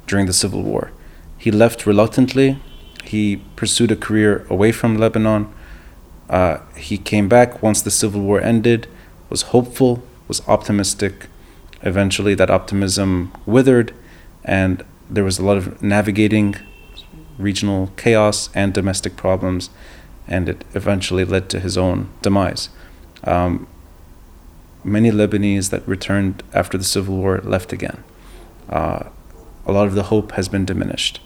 during 0.08 0.26
the 0.26 0.34
civil 0.34 0.64
war. 0.64 0.92
He 1.38 1.52
left 1.52 1.86
reluctantly. 1.86 2.60
He 3.04 3.38
pursued 3.56 3.92
a 3.92 3.96
career 3.96 4.46
away 4.50 4.72
from 4.72 4.98
Lebanon. 4.98 5.54
Uh, 6.30 6.58
he 6.76 6.98
came 6.98 7.28
back 7.28 7.62
once 7.62 7.82
the 7.82 7.92
civil 7.92 8.22
war 8.22 8.42
ended, 8.42 8.88
was 9.30 9.44
hopeful, 9.44 10.04
was 10.28 10.42
optimistic. 10.48 11.28
Eventually, 11.82 12.34
that 12.36 12.50
optimism 12.50 13.32
withered, 13.46 13.94
and 14.44 14.84
there 15.08 15.24
was 15.24 15.38
a 15.38 15.46
lot 15.46 15.58
of 15.58 15.84
navigating 15.84 16.56
regional 17.38 17.92
chaos 17.98 18.50
and 18.54 18.74
domestic 18.74 19.16
problems, 19.16 19.70
and 20.28 20.50
it 20.50 20.64
eventually 20.74 21.26
led 21.26 21.50
to 21.50 21.60
his 21.60 21.78
own 21.78 22.10
demise. 22.22 22.70
Um, 23.24 23.68
many 24.84 25.12
Lebanese 25.12 25.70
that 25.72 25.88
returned 25.88 26.44
after 26.54 26.78
the 26.78 26.84
civil 26.84 27.18
war 27.18 27.40
left 27.44 27.74
again. 27.74 28.04
Uh, 28.70 29.10
a 29.66 29.72
lot 29.72 29.88
of 29.88 29.96
the 29.96 30.04
hope 30.04 30.34
has 30.34 30.48
been 30.48 30.66
diminished. 30.66 31.20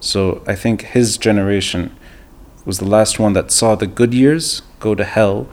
So 0.00 0.42
I 0.46 0.54
think 0.54 0.82
his 0.82 1.16
generation 1.16 1.96
was 2.64 2.78
the 2.78 2.88
last 2.88 3.18
one 3.18 3.32
that 3.32 3.50
saw 3.50 3.74
the 3.74 3.86
good 3.86 4.12
years 4.12 4.62
go 4.80 4.94
to 4.94 5.04
hell, 5.04 5.48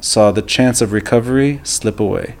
saw 0.00 0.30
the 0.30 0.42
chance 0.42 0.80
of 0.80 0.92
recovery 0.92 1.60
slip 1.64 1.98
away. 1.98 2.36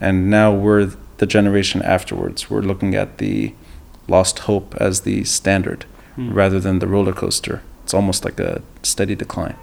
And 0.00 0.28
now 0.28 0.52
we're 0.52 0.92
the 1.18 1.26
generation 1.26 1.82
afterwards. 1.82 2.50
We're 2.50 2.62
looking 2.62 2.94
at 2.94 3.18
the 3.18 3.54
lost 4.08 4.40
hope 4.40 4.74
as 4.76 5.02
the 5.02 5.24
standard 5.24 5.86
rather 6.16 6.60
than 6.60 6.78
the 6.78 6.86
roller 6.86 7.12
coaster. 7.12 7.62
It's 7.82 7.94
almost 7.94 8.24
like 8.24 8.40
a 8.40 8.62
steady 8.82 9.14
decline. 9.14 9.56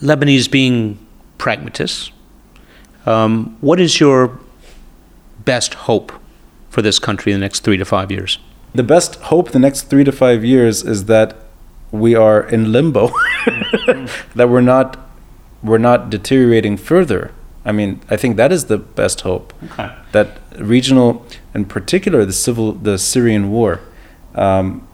Lebanese 0.00 0.50
being 0.50 0.98
pragmatists, 1.38 2.10
um, 3.06 3.56
what 3.60 3.80
is 3.80 4.00
your 4.00 4.38
best 5.44 5.74
hope 5.74 6.12
for 6.70 6.82
this 6.82 6.98
country 6.98 7.32
in 7.32 7.40
the 7.40 7.44
next 7.44 7.60
three 7.60 7.76
to 7.76 7.84
five 7.84 8.10
years? 8.10 8.38
The 8.74 8.82
best 8.82 9.16
hope 9.16 9.52
the 9.52 9.58
next 9.58 9.82
three 9.82 10.04
to 10.04 10.12
five 10.12 10.44
years 10.44 10.82
is 10.82 11.06
that 11.06 11.36
we 11.90 12.14
are 12.14 12.42
in 12.42 12.70
limbo, 12.70 13.08
that 14.34 14.48
we're 14.48 14.60
not 14.60 14.98
we're 15.62 15.78
not 15.78 16.10
deteriorating 16.10 16.76
further. 16.76 17.32
I 17.64 17.72
mean, 17.72 18.00
I 18.08 18.16
think 18.16 18.36
that 18.36 18.52
is 18.52 18.66
the 18.66 18.78
best 18.78 19.22
hope. 19.22 19.52
Okay. 19.72 19.92
That 20.12 20.38
regional, 20.58 21.26
in 21.54 21.64
particular, 21.64 22.24
the 22.24 22.32
civil, 22.32 22.72
the 22.72 22.98
Syrian 22.98 23.50
war, 23.50 23.80
um, 24.38 24.86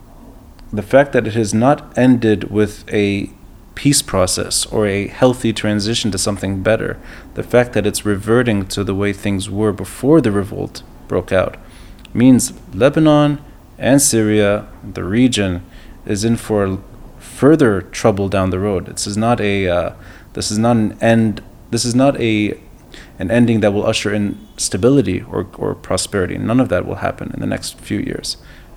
the 0.73 0.83
fact 0.83 1.13
that 1.13 1.27
it 1.27 1.35
has 1.35 1.55
not 1.55 1.97
ended 1.97 2.51
with 2.51 2.85
a 2.93 3.31
peace 3.75 4.03
process 4.03 4.67
or 4.67 4.87
a 4.87 5.09
healthy 5.09 5.53
transition 5.53 6.11
to 6.11 6.19
something 6.19 6.63
better, 6.63 6.99
the 7.35 7.43
fact 7.43 7.73
that 7.75 7.87
it's 7.87 8.07
reverting 8.07 8.67
to 8.67 8.83
the 8.83 8.95
way 8.95 9.13
things 9.13 9.51
were 9.51 9.73
before 9.73 10.21
the 10.21 10.33
revolt 10.33 10.83
broke 11.09 11.33
out, 11.33 11.57
means 12.13 12.53
Lebanon 12.73 13.39
and 13.79 14.01
Syria, 14.01 14.67
the 14.83 15.05
region, 15.05 15.65
is 16.07 16.25
in 16.25 16.37
for 16.37 16.81
further 17.19 17.83
trouble 17.83 18.29
down 18.29 18.51
the 18.51 18.59
road. 18.59 18.87
This 18.87 19.07
is 19.07 19.17
not 19.17 19.41
a 19.41 19.69
uh, 19.69 19.95
this 20.33 20.51
is 20.51 20.59
not 20.59 20.77
an 20.77 20.99
end. 21.01 21.43
This 21.71 21.85
is 21.85 21.95
not 21.95 22.19
a 22.21 22.59
an 23.19 23.31
ending 23.31 23.61
that 23.61 23.73
will 23.73 23.87
usher 23.87 24.13
in 24.15 24.39
stability 24.57 25.23
or, 25.23 25.49
or 25.57 25.75
prosperity. 25.75 26.39
None 26.39 26.61
of 26.61 26.69
that 26.69 26.87
will 26.87 26.97
happen 26.97 27.31
in 27.35 27.41
the 27.41 27.47
next 27.47 27.79
few 27.79 27.99
years. 27.99 28.37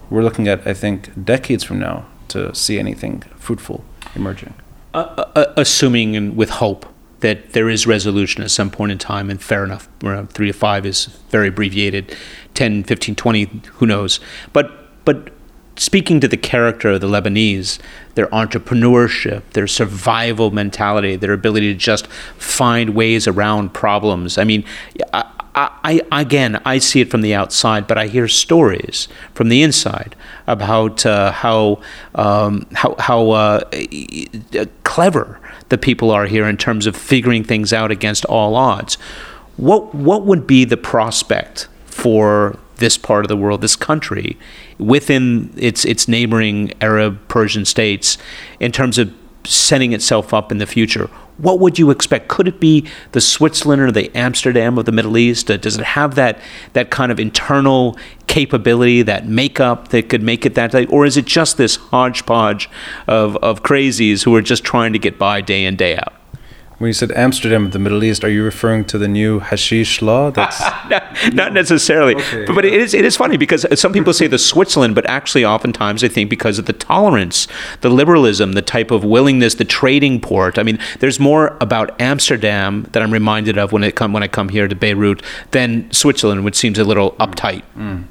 We're 0.10 0.24
looking 0.24 0.48
at, 0.48 0.66
I 0.66 0.74
think, 0.74 1.26
decades 1.26 1.64
from 1.64 1.80
now 1.80 2.06
to 2.30 2.54
see 2.56 2.80
anything 2.80 3.22
fruitful 3.38 3.84
emerging. 4.16 4.54
Uh, 4.94 5.26
uh, 5.36 5.54
assuming 5.58 6.16
and 6.16 6.36
with 6.36 6.50
hope 6.50 6.86
that 7.20 7.54
there 7.54 7.70
is 7.70 7.88
resolution 7.88 8.44
at 8.44 8.52
some 8.52 8.70
point 8.70 8.92
in 8.92 8.98
time, 8.98 9.30
and 9.30 9.42
fair 9.42 9.64
enough, 9.64 9.88
three 10.30 10.48
to 10.48 10.54
five 10.54 10.86
is 10.86 11.06
very 11.30 11.48
abbreviated, 11.48 12.16
10, 12.54 12.84
15, 12.84 13.16
20, 13.16 13.62
who 13.74 13.86
knows. 13.86 14.20
But, 14.54 14.72
but 15.04 15.32
speaking 15.76 16.20
to 16.20 16.28
the 16.28 16.38
character 16.38 16.92
of 16.92 17.02
the 17.02 17.08
Lebanese, 17.08 17.80
their 18.16 18.28
entrepreneurship, 18.28 19.44
their 19.52 19.68
survival 19.68 20.52
mentality, 20.52 21.16
their 21.16 21.34
ability 21.34 21.74
to 21.74 21.80
just 21.80 22.08
find 22.38 22.92
ways 22.92 23.28
around 23.28 23.74
problems. 23.74 24.38
I 24.38 24.44
mean, 24.44 24.64
I, 25.14 25.32
I, 25.58 26.02
again, 26.12 26.62
I 26.66 26.78
see 26.78 27.02
it 27.02 27.10
from 27.10 27.22
the 27.22 27.34
outside, 27.34 27.88
but 27.88 27.98
I 27.98 28.08
hear 28.08 28.28
stories 28.28 29.08
from 29.34 29.50
the 29.50 29.64
inside 29.64 30.16
about 30.46 31.04
uh, 31.04 31.32
how 31.32 31.82
um, 32.14 32.68
how, 32.74 32.96
how 33.00 33.32
uh, 33.32 33.70
clever 34.84 35.40
the 35.70 35.78
people 35.78 36.12
are 36.12 36.28
here 36.28 36.48
in 36.48 36.58
terms 36.58 36.86
of 36.86 36.96
figuring 36.96 37.44
things 37.44 37.74
out 37.74 37.90
against 37.90 38.24
all 38.26 38.56
odds. 38.56 38.96
What 39.58 39.96
what 39.96 40.26
would 40.26 40.46
be 40.46 40.64
the 40.64 40.78
prospect 40.78 41.68
for 41.86 42.60
this 42.76 42.96
part 42.96 43.26
of 43.26 43.30
the 43.30 43.38
world, 43.38 43.62
this 43.62 43.76
country, 43.76 44.38
within 44.78 45.52
its 45.58 45.86
its 45.86 46.08
neighboring 46.08 46.72
Arab 46.82 47.28
Persian 47.30 47.66
states, 47.66 48.20
in 48.60 48.72
terms 48.72 49.00
of 49.00 49.12
setting 49.44 49.94
itself 49.94 50.36
up 50.36 50.52
in 50.52 50.60
the 50.60 50.68
future? 50.68 51.10
What 51.38 51.60
would 51.60 51.78
you 51.78 51.92
expect? 51.92 52.28
Could 52.28 52.48
it 52.48 52.60
be 52.60 52.88
the 53.12 53.22
Switzerland 53.22 53.82
or 53.82 53.92
the 53.92 54.16
Amsterdam 54.16 54.78
of 54.78 54.86
the 54.86 54.92
Middle 54.92 55.18
East? 55.18 55.50
Uh, 55.52 55.58
does 55.58 55.78
it 55.78 55.86
have 55.86 56.16
that 56.16 56.40
that 56.74 56.90
kind 56.90 57.12
of 57.12 57.20
internal 57.20 57.98
capability, 58.28 59.02
that 59.04 59.28
makeup 59.28 59.90
that 59.90 60.10
could 60.10 60.22
make 60.22 60.46
it 60.46 60.56
that 60.56 60.74
way, 60.74 60.86
or 60.88 61.06
is 61.06 61.18
it 61.18 61.26
just 61.26 61.58
this 61.58 61.76
hodgepodge 61.76 62.70
of 63.08 63.38
of 63.38 63.64
crazies 63.64 64.24
who 64.24 64.36
are 64.36 64.42
just 64.42 64.64
trying 64.64 64.94
to 64.94 65.00
get 65.00 65.18
by 65.18 65.42
day 65.42 65.66
in 65.66 65.76
day 65.76 65.96
out? 65.96 66.17
When 66.78 66.90
you 66.90 66.94
said 66.94 67.12
Amsterdam 67.14 67.66
of 67.66 67.72
the 67.72 67.80
Middle 67.80 68.04
East, 68.04 68.24
are 68.24 68.30
you 68.30 68.44
referring 68.44 68.86
to 68.86 69.00
the 69.00 69.08
new 69.08 69.40
hashish 69.40 70.00
law? 70.04 70.30
That's 70.30 70.60
no, 70.90 71.00
not 71.34 71.52
necessarily, 71.52 72.16
okay. 72.16 72.46
but, 72.46 72.54
but 72.54 72.66
it 72.66 72.74
is 72.74 72.94
it 72.94 73.04
is 73.04 73.18
funny 73.18 73.36
because 73.36 73.66
some 73.80 73.92
people 73.92 74.14
say 74.14 74.28
the 74.28 74.38
Switzerland, 74.38 74.94
but 74.94 75.04
actually 75.08 75.44
oftentimes 75.44 76.04
I 76.04 76.08
think 76.08 76.30
because 76.30 76.60
of 76.60 76.66
the 76.66 76.74
tolerance, 76.74 77.48
the 77.82 77.90
liberalism, 77.90 78.54
the 78.54 78.62
type 78.62 78.92
of 78.92 79.04
willingness, 79.04 79.56
the 79.56 79.66
trading 79.66 80.22
port. 80.22 80.60
I 80.60 80.64
mean, 80.64 80.78
there's 81.00 81.20
more 81.20 81.58
about 81.60 82.00
Amsterdam 82.00 82.88
that 82.92 83.02
I'm 83.02 83.12
reminded 83.12 83.58
of 83.58 83.72
when 83.72 83.84
it 83.84 83.96
come 83.96 84.14
when 84.14 84.22
I 84.22 84.28
come 84.28 84.50
here 84.50 84.68
to 84.68 84.76
Beirut 84.76 85.24
than 85.52 85.92
Switzerland, 85.92 86.46
which 86.46 86.56
seems 86.56 86.78
a 86.78 86.84
little 86.84 87.14
uptight. 87.14 87.64
Mm 87.76 88.04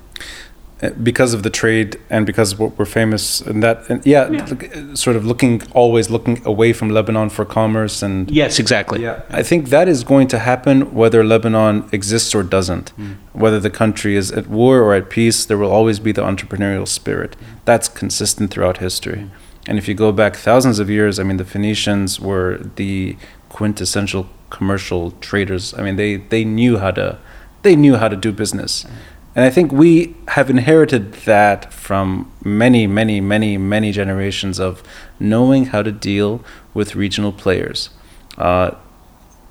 because 1.02 1.32
of 1.32 1.42
the 1.42 1.48
trade 1.48 1.98
and 2.10 2.26
because 2.26 2.52
of 2.52 2.60
what 2.60 2.78
we're 2.78 2.84
famous 2.84 3.40
and 3.40 3.62
that 3.62 3.88
and 3.88 4.04
yeah, 4.04 4.28
yeah, 4.30 4.94
sort 4.94 5.16
of 5.16 5.24
looking 5.24 5.62
always 5.72 6.10
looking 6.10 6.44
away 6.44 6.74
from 6.74 6.90
Lebanon 6.90 7.30
for 7.30 7.46
commerce 7.46 8.02
and 8.02 8.30
yes 8.30 8.58
exactly. 8.58 9.02
Yeah. 9.02 9.22
I 9.30 9.42
think 9.42 9.70
that 9.70 9.88
is 9.88 10.04
going 10.04 10.28
to 10.28 10.38
happen 10.38 10.94
whether 10.94 11.24
Lebanon 11.24 11.88
exists 11.92 12.34
or 12.34 12.42
doesn't. 12.42 12.92
Mm. 12.96 13.16
whether 13.32 13.58
the 13.58 13.70
country 13.70 14.16
is 14.16 14.30
at 14.32 14.48
war 14.48 14.80
or 14.82 14.94
at 14.94 15.08
peace 15.08 15.46
there 15.46 15.56
will 15.56 15.72
always 15.72 15.98
be 15.98 16.12
the 16.12 16.22
entrepreneurial 16.22 16.86
spirit. 16.86 17.36
That's 17.64 17.88
consistent 17.88 18.50
throughout 18.50 18.78
history. 18.78 19.20
Mm. 19.20 19.30
and 19.68 19.78
if 19.78 19.88
you 19.88 19.94
go 19.94 20.12
back 20.12 20.36
thousands 20.36 20.78
of 20.78 20.90
years 20.90 21.18
I 21.18 21.22
mean 21.22 21.38
the 21.38 21.46
Phoenicians 21.46 22.20
were 22.20 22.58
the 22.76 23.16
quintessential 23.48 24.28
commercial 24.50 25.12
traders. 25.22 25.72
I 25.72 25.82
mean 25.82 25.96
they 25.96 26.16
they 26.16 26.44
knew 26.44 26.76
how 26.76 26.90
to 26.90 27.18
they 27.62 27.76
knew 27.76 27.96
how 27.96 28.08
to 28.08 28.16
do 28.16 28.30
business. 28.30 28.84
Mm 28.84 28.90
and 29.36 29.44
I 29.44 29.50
think 29.50 29.70
we 29.70 30.16
have 30.28 30.48
inherited 30.48 31.12
that 31.12 31.70
from 31.70 32.32
many, 32.42 32.86
many, 32.86 33.20
many, 33.20 33.58
many 33.58 33.92
generations 33.92 34.58
of 34.58 34.82
knowing 35.20 35.66
how 35.66 35.82
to 35.82 35.92
deal 35.92 36.42
with 36.72 36.96
regional 36.96 37.32
players. 37.32 37.90
Uh, 38.38 38.70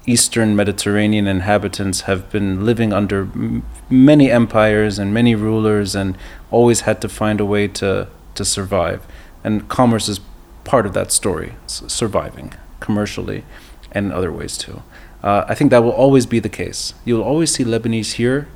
Eastern 0.08 0.56
Mediterranean 0.56 1.28
inhabitants 1.28 2.02
have 2.02 2.32
been 2.32 2.65
living 2.65 2.93
under 2.93 3.21
m- 3.21 3.63
many 3.88 4.32
empires 4.32 4.98
and 4.98 5.13
many 5.13 5.36
rulers 5.36 5.93
and 5.93 6.17
always 6.50 6.82
had 6.82 7.00
to 7.02 7.08
find 7.08 7.39
a 7.39 7.45
way 7.45 7.67
to, 7.67 8.08
to 8.34 8.43
survive. 8.43 9.06
And 9.43 9.69
commerce 9.69 10.10
is 10.10 10.19
part 10.63 10.88
of 10.88 10.93
that 10.93 11.12
story, 11.12 11.54
surviving 11.67 12.56
commercially 12.80 13.43
and 13.91 14.08
in 14.08 14.12
other 14.12 14.32
ways 14.32 14.58
too. 14.58 14.82
Uh, 15.21 15.45
I 15.48 15.54
think 15.54 15.69
that 15.69 15.84
will 15.84 15.91
always 15.91 16.26
be 16.26 16.39
the 16.39 16.50
case. 16.50 16.95
You'll 17.06 17.24
always 17.24 17.54
see 17.54 17.63
Lebanese 17.63 18.13
here 18.13 18.48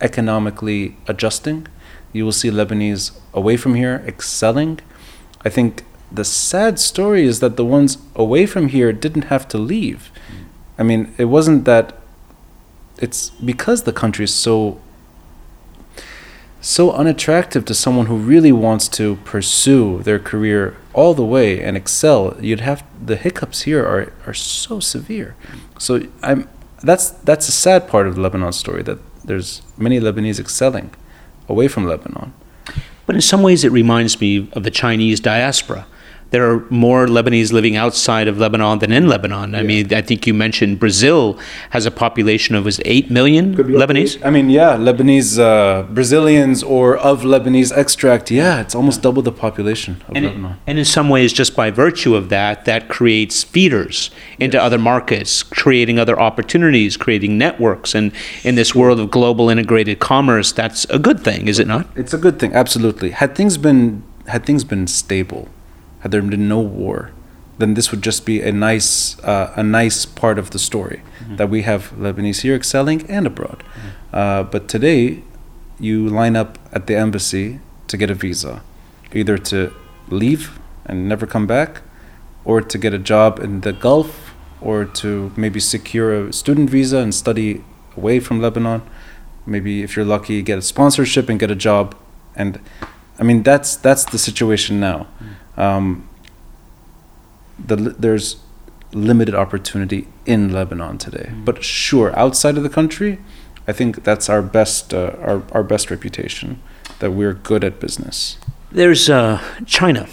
economically 0.00 0.96
adjusting. 1.06 1.66
You 2.12 2.24
will 2.24 2.32
see 2.32 2.50
Lebanese 2.50 3.18
away 3.32 3.56
from 3.56 3.74
here 3.74 4.02
excelling. 4.06 4.80
I 5.44 5.48
think 5.48 5.84
the 6.10 6.24
sad 6.24 6.78
story 6.78 7.24
is 7.24 7.40
that 7.40 7.56
the 7.56 7.64
ones 7.64 7.98
away 8.16 8.46
from 8.46 8.68
here 8.68 8.92
didn't 8.92 9.22
have 9.22 9.46
to 9.48 9.58
leave. 9.58 10.10
I 10.78 10.82
mean, 10.82 11.14
it 11.18 11.26
wasn't 11.26 11.64
that 11.64 11.98
it's 12.98 13.30
because 13.30 13.82
the 13.82 13.92
country 13.92 14.24
is 14.24 14.34
so 14.34 14.80
so 16.60 16.90
unattractive 16.90 17.64
to 17.64 17.74
someone 17.74 18.06
who 18.06 18.16
really 18.16 18.50
wants 18.50 18.88
to 18.88 19.16
pursue 19.24 20.02
their 20.02 20.18
career 20.18 20.76
all 20.92 21.14
the 21.14 21.24
way 21.24 21.62
and 21.62 21.76
excel 21.76 22.36
you'd 22.40 22.60
have 22.60 22.82
the 23.04 23.14
hiccups 23.14 23.62
here 23.62 23.84
are 23.84 24.12
are 24.26 24.34
so 24.34 24.80
severe 24.80 25.36
so 25.78 26.02
i'm 26.22 26.48
that's 26.82 27.10
that's 27.10 27.48
a 27.48 27.52
sad 27.52 27.88
part 27.88 28.08
of 28.08 28.16
the 28.16 28.20
lebanon 28.20 28.52
story 28.52 28.82
that 28.82 28.98
there's 29.28 29.62
many 29.76 30.00
Lebanese 30.00 30.40
excelling 30.40 30.90
away 31.48 31.68
from 31.68 31.86
Lebanon. 31.86 32.32
But 33.06 33.14
in 33.14 33.20
some 33.20 33.42
ways, 33.42 33.62
it 33.62 33.70
reminds 33.70 34.20
me 34.20 34.50
of 34.52 34.64
the 34.64 34.70
Chinese 34.70 35.20
diaspora 35.20 35.86
there 36.30 36.50
are 36.50 36.66
more 36.68 37.06
Lebanese 37.06 37.52
living 37.52 37.76
outside 37.76 38.28
of 38.28 38.38
Lebanon 38.38 38.78
than 38.80 38.92
in 38.92 39.08
Lebanon. 39.08 39.54
I 39.54 39.60
yeah. 39.60 39.66
mean, 39.66 39.94
I 39.94 40.02
think 40.02 40.26
you 40.26 40.34
mentioned 40.34 40.78
Brazil 40.78 41.38
has 41.70 41.86
a 41.86 41.90
population 41.90 42.54
of 42.54 42.64
was 42.64 42.80
eight 42.84 43.10
million 43.10 43.56
Lebanese. 43.56 44.24
I 44.24 44.30
mean, 44.30 44.50
yeah, 44.50 44.76
Lebanese 44.76 45.38
uh, 45.38 45.84
Brazilians 45.84 46.62
or 46.62 46.96
of 46.98 47.22
Lebanese 47.22 47.74
extract. 47.76 48.30
Yeah, 48.30 48.60
it's 48.60 48.74
almost 48.74 49.00
double 49.02 49.22
the 49.22 49.32
population 49.32 50.02
of 50.08 50.16
and 50.16 50.26
Lebanon. 50.26 50.52
It, 50.52 50.58
and 50.66 50.78
in 50.78 50.84
some 50.84 51.08
ways, 51.08 51.32
just 51.32 51.56
by 51.56 51.70
virtue 51.70 52.14
of 52.14 52.28
that, 52.28 52.66
that 52.66 52.88
creates 52.88 53.42
feeders 53.42 54.10
into 54.38 54.58
yes. 54.58 54.64
other 54.64 54.78
markets, 54.78 55.42
creating 55.42 55.98
other 55.98 56.20
opportunities, 56.20 56.96
creating 56.96 57.38
networks, 57.38 57.94
and 57.94 58.12
in 58.44 58.54
this 58.54 58.74
world 58.74 59.00
of 59.00 59.10
global 59.10 59.48
integrated 59.48 59.98
commerce, 59.98 60.52
that's 60.52 60.84
a 60.90 60.98
good 60.98 61.20
thing, 61.20 61.48
is 61.48 61.58
it 61.58 61.66
not? 61.66 61.86
It's 61.96 62.12
a 62.12 62.18
good 62.18 62.38
thing, 62.38 62.52
absolutely. 62.52 63.10
Had 63.10 63.34
things 63.34 63.56
been 63.56 64.02
had 64.26 64.44
things 64.44 64.62
been 64.62 64.86
stable 64.86 65.48
had 66.00 66.10
there 66.10 66.22
been 66.22 66.48
no 66.48 66.60
war, 66.60 67.12
then 67.58 67.74
this 67.74 67.90
would 67.90 68.02
just 68.02 68.24
be 68.24 68.40
a 68.40 68.52
nice 68.52 69.18
uh, 69.24 69.52
a 69.56 69.62
nice 69.62 70.06
part 70.06 70.38
of 70.38 70.50
the 70.50 70.58
story 70.58 71.02
mm-hmm. 71.20 71.36
that 71.36 71.50
we 71.50 71.62
have 71.62 71.92
Lebanese 71.98 72.42
here 72.42 72.54
excelling 72.54 73.08
and 73.10 73.26
abroad. 73.26 73.62
Mm-hmm. 73.62 74.16
Uh, 74.16 74.42
but 74.44 74.68
today, 74.68 75.22
you 75.78 76.08
line 76.08 76.36
up 76.36 76.58
at 76.72 76.86
the 76.86 76.96
embassy 76.96 77.60
to 77.88 77.96
get 77.96 78.10
a 78.10 78.14
visa, 78.14 78.62
either 79.12 79.36
to 79.38 79.72
leave 80.08 80.58
and 80.86 81.08
never 81.08 81.26
come 81.26 81.46
back, 81.46 81.82
or 82.44 82.60
to 82.60 82.78
get 82.78 82.94
a 82.94 82.98
job 82.98 83.40
in 83.40 83.60
the 83.60 83.72
Gulf, 83.72 84.34
or 84.60 84.84
to 84.84 85.32
maybe 85.36 85.60
secure 85.60 86.28
a 86.28 86.32
student 86.32 86.70
visa 86.70 86.98
and 86.98 87.14
study 87.14 87.64
away 87.96 88.20
from 88.20 88.40
Lebanon. 88.40 88.82
Maybe 89.46 89.82
if 89.82 89.96
you're 89.96 90.04
lucky, 90.04 90.42
get 90.42 90.58
a 90.58 90.62
sponsorship 90.62 91.28
and 91.28 91.40
get 91.40 91.50
a 91.50 91.56
job. 91.56 91.96
And 92.36 92.60
I 93.18 93.24
mean 93.24 93.42
that's 93.42 93.74
that's 93.74 94.04
the 94.04 94.18
situation 94.18 94.78
now. 94.78 95.08
Mm 95.20 95.37
um, 95.58 96.08
the, 97.58 97.76
there's 97.76 98.36
limited 98.92 99.34
opportunity 99.34 100.08
in 100.24 100.52
Lebanon 100.52 100.96
today. 100.96 101.28
Mm. 101.30 101.44
But 101.44 101.62
sure, 101.62 102.16
outside 102.18 102.56
of 102.56 102.62
the 102.62 102.70
country, 102.70 103.18
I 103.66 103.72
think 103.72 104.04
that's 104.04 104.30
our 104.30 104.40
best 104.40 104.94
uh, 104.94 105.14
our, 105.20 105.42
our 105.52 105.62
best 105.62 105.90
reputation 105.90 106.62
that 107.00 107.10
we're 107.10 107.34
good 107.34 107.64
at 107.64 107.80
business. 107.80 108.38
There's 108.72 109.10
uh, 109.10 109.42
China 109.66 110.08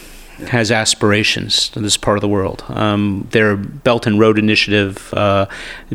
has 0.48 0.72
aspirations 0.72 1.70
to 1.70 1.80
this 1.80 1.98
part 1.98 2.18
of 2.18 2.22
the 2.22 2.28
world. 2.28 2.64
Um, 2.68 3.28
their 3.32 3.56
Belt 3.56 4.06
and 4.06 4.20
Road 4.20 4.38
Initiative, 4.38 5.14
uh, 5.14 5.46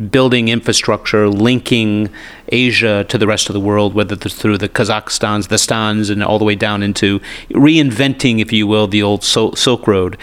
building 0.09 0.47
infrastructure, 0.47 1.29
linking 1.29 2.09
Asia 2.49 3.05
to 3.07 3.17
the 3.17 3.27
rest 3.27 3.49
of 3.49 3.53
the 3.53 3.59
world, 3.59 3.93
whether 3.93 4.15
through 4.15 4.57
the 4.57 4.69
Kazakhstans, 4.69 5.47
the 5.47 5.57
Stans, 5.57 6.09
and 6.09 6.23
all 6.23 6.39
the 6.39 6.45
way 6.45 6.55
down 6.55 6.81
into 6.83 7.19
reinventing, 7.51 8.41
if 8.41 8.51
you 8.51 8.65
will, 8.67 8.87
the 8.87 9.03
old 9.03 9.23
Silk 9.23 9.87
Road. 9.87 10.17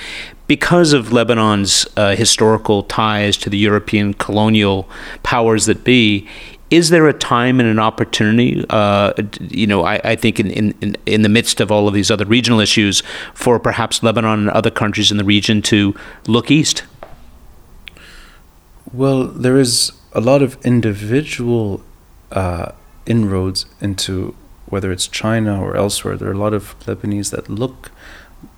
Because 0.47 0.95
of 0.95 1.13
Lebanon's 1.13 1.87
uh, 1.97 2.17
historical 2.17 2.83
ties 2.83 3.37
to 3.37 3.51
the 3.51 3.59
European 3.59 4.15
colonial 4.15 4.89
powers 5.23 5.67
that 5.67 5.85
be, 5.85 6.27
is 6.71 6.91
there 6.91 7.09
a 7.09 7.13
time 7.13 7.61
and 7.61 7.69
an 7.69 7.79
opportunity, 7.79 8.65
uh, 8.71 9.13
you 9.41 9.67
know, 9.67 9.85
I, 9.85 10.01
I 10.05 10.17
think 10.17 10.39
in, 10.39 10.51
in, 10.51 10.97
in 11.07 11.23
the 11.23 11.29
midst 11.29 11.61
of 11.61 11.73
all 11.73 11.89
of 11.89 11.95
these 11.95 12.11
other 12.11 12.27
regional 12.27 12.61
issues, 12.61 13.03
for 13.35 13.59
perhaps 13.59 14.03
Lebanon 14.03 14.41
and 14.41 14.51
other 14.51 14.71
countries 14.71 15.11
in 15.11 15.17
the 15.17 15.25
region 15.25 15.63
to 15.63 15.95
look 16.27 16.51
east? 16.51 16.85
Well, 18.93 19.25
there 19.25 19.59
is 19.59 19.93
a 20.13 20.21
lot 20.21 20.43
of 20.43 20.59
individual 20.65 21.83
uh, 22.33 22.73
inroads 23.07 23.67
into 23.81 24.35
whether 24.67 24.93
it's 24.93 25.07
China 25.07 25.63
or 25.63 25.77
elsewhere. 25.77 26.17
There 26.17 26.29
are 26.29 26.33
a 26.33 26.39
lot 26.39 26.53
of 26.53 26.79
Lebanese 26.81 27.31
that 27.31 27.49
look 27.49 27.91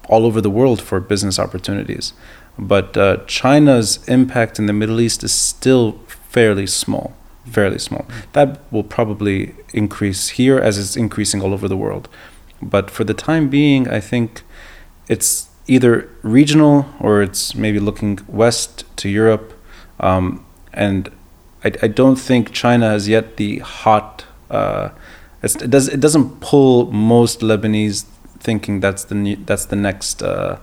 all 0.09 0.27
over 0.27 0.41
the 0.41 0.51
world 0.51 0.83
for 0.83 1.01
business 1.01 1.39
opportunities. 1.39 2.13
But 2.59 2.97
uh, 2.97 3.19
China's 3.27 4.07
impact 4.09 4.59
in 4.59 4.67
the 4.67 4.73
Middle 4.73 5.01
East 5.01 5.23
is 5.23 5.33
still 5.33 6.01
fairly 6.09 6.67
small, 6.67 7.15
fairly 7.47 7.79
small. 7.79 8.07
That 8.33 8.61
will 8.73 8.83
probably 8.83 9.55
increase 9.73 10.31
here 10.31 10.59
as 10.59 10.79
it's 10.79 10.97
increasing 10.97 11.43
all 11.43 11.53
over 11.53 11.69
the 11.69 11.77
world. 11.77 12.09
But 12.63 12.91
for 12.91 13.05
the 13.05 13.15
time 13.15 13.49
being, 13.49 13.89
I 13.89 14.01
think 14.01 14.43
it's 15.09 15.49
either 15.67 16.09
regional 16.23 16.87
or 17.01 17.23
it's 17.23 17.55
maybe 17.55 17.79
looking 17.79 18.19
west 18.29 18.85
to 18.97 19.09
Europe. 19.09 19.53
Um, 19.99 20.45
and 20.73 21.11
I, 21.65 21.73
I, 21.83 21.89
don't 21.89 22.17
think 22.17 22.53
China 22.53 22.91
has 22.91 23.09
yet 23.09 23.37
the 23.37 23.59
hot. 23.59 24.25
Uh, 24.51 24.91
it 25.43 25.71
does 25.71 25.89
it 25.89 26.01
doesn't 26.01 26.41
pull 26.41 26.91
most 26.93 27.41
Lebanese 27.41 28.05
thinking 28.39 28.81
that's 28.81 29.05
the 29.05 29.15
new, 29.15 29.37
that's 29.37 29.67
the 29.67 29.77
next 29.77 30.23
uh, 30.23 30.59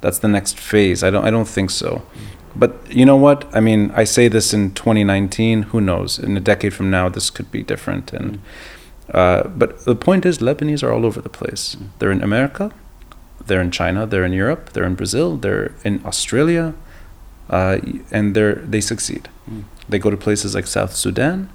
that's 0.00 0.18
the 0.18 0.28
next 0.28 0.58
phase. 0.58 1.02
I 1.02 1.10
don't 1.10 1.24
I 1.24 1.30
don't 1.30 1.48
think 1.48 1.70
so. 1.70 2.02
But 2.54 2.74
you 2.90 3.06
know 3.06 3.16
what? 3.16 3.44
I 3.54 3.60
mean, 3.60 3.90
I 3.94 4.04
say 4.04 4.28
this 4.28 4.52
in 4.52 4.74
2019. 4.74 5.64
Who 5.64 5.80
knows? 5.80 6.18
In 6.18 6.36
a 6.36 6.40
decade 6.40 6.74
from 6.74 6.90
now, 6.90 7.08
this 7.08 7.30
could 7.30 7.50
be 7.50 7.62
different. 7.62 8.12
And 8.12 8.40
uh, 9.12 9.48
but 9.48 9.84
the 9.84 9.94
point 9.94 10.24
is, 10.24 10.38
Lebanese 10.38 10.82
are 10.82 10.92
all 10.92 11.04
over 11.04 11.20
the 11.20 11.28
place. 11.28 11.76
They're 11.98 12.12
in 12.12 12.22
America, 12.22 12.72
they're 13.46 13.60
in 13.60 13.70
China, 13.70 14.06
they're 14.06 14.24
in 14.24 14.32
Europe, 14.32 14.70
they're 14.72 14.84
in 14.84 14.94
Brazil, 14.94 15.36
they're 15.36 15.74
in 15.84 16.00
Australia, 16.04 16.74
uh, 17.50 17.78
and 18.10 18.34
they 18.34 18.54
they 18.54 18.80
succeed. 18.80 19.28
Mm. 19.50 19.64
They 19.88 19.98
go 19.98 20.10
to 20.10 20.16
places 20.16 20.54
like 20.54 20.66
South 20.66 20.94
Sudan, 20.94 21.50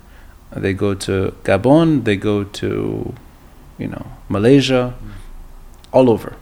they 0.56 0.74
go 0.74 0.94
to 0.94 1.36
Gabon, 1.44 2.04
they 2.04 2.16
go 2.16 2.44
to, 2.44 3.14
you 3.78 3.88
know, 3.88 4.06
Malaysia, 4.30 4.94
mm. 4.94 5.12
all 5.92 6.10
over. 6.10 6.36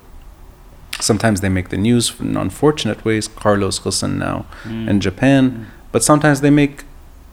Sometimes 0.99 1.41
they 1.41 1.49
make 1.49 1.69
the 1.69 1.77
news 1.77 2.19
in 2.19 2.38
unfortunate 2.38 3.03
ways. 3.03 3.27
Carlos 3.27 3.79
Ghosn 3.79 4.17
now 4.17 4.45
mm. 4.63 4.89
in 4.89 5.01
Japan, 5.01 5.51
mm. 5.51 5.65
but 5.91 6.03
sometimes 6.03 6.41
they 6.41 6.49
make 6.49 6.84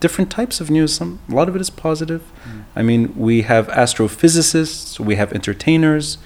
different 0.00 0.30
types 0.30 0.60
of 0.60 0.70
news. 0.70 0.94
Some 0.94 1.20
a 1.28 1.34
lot 1.34 1.48
of 1.48 1.54
it 1.56 1.60
is 1.60 1.70
positive. 1.70 2.22
Mm. 2.44 2.64
I 2.74 2.82
mean, 2.82 3.14
we 3.16 3.42
have 3.42 3.68
astrophysicists, 3.68 4.98
we 4.98 5.14
have 5.16 5.32
entertainers, 5.32 6.18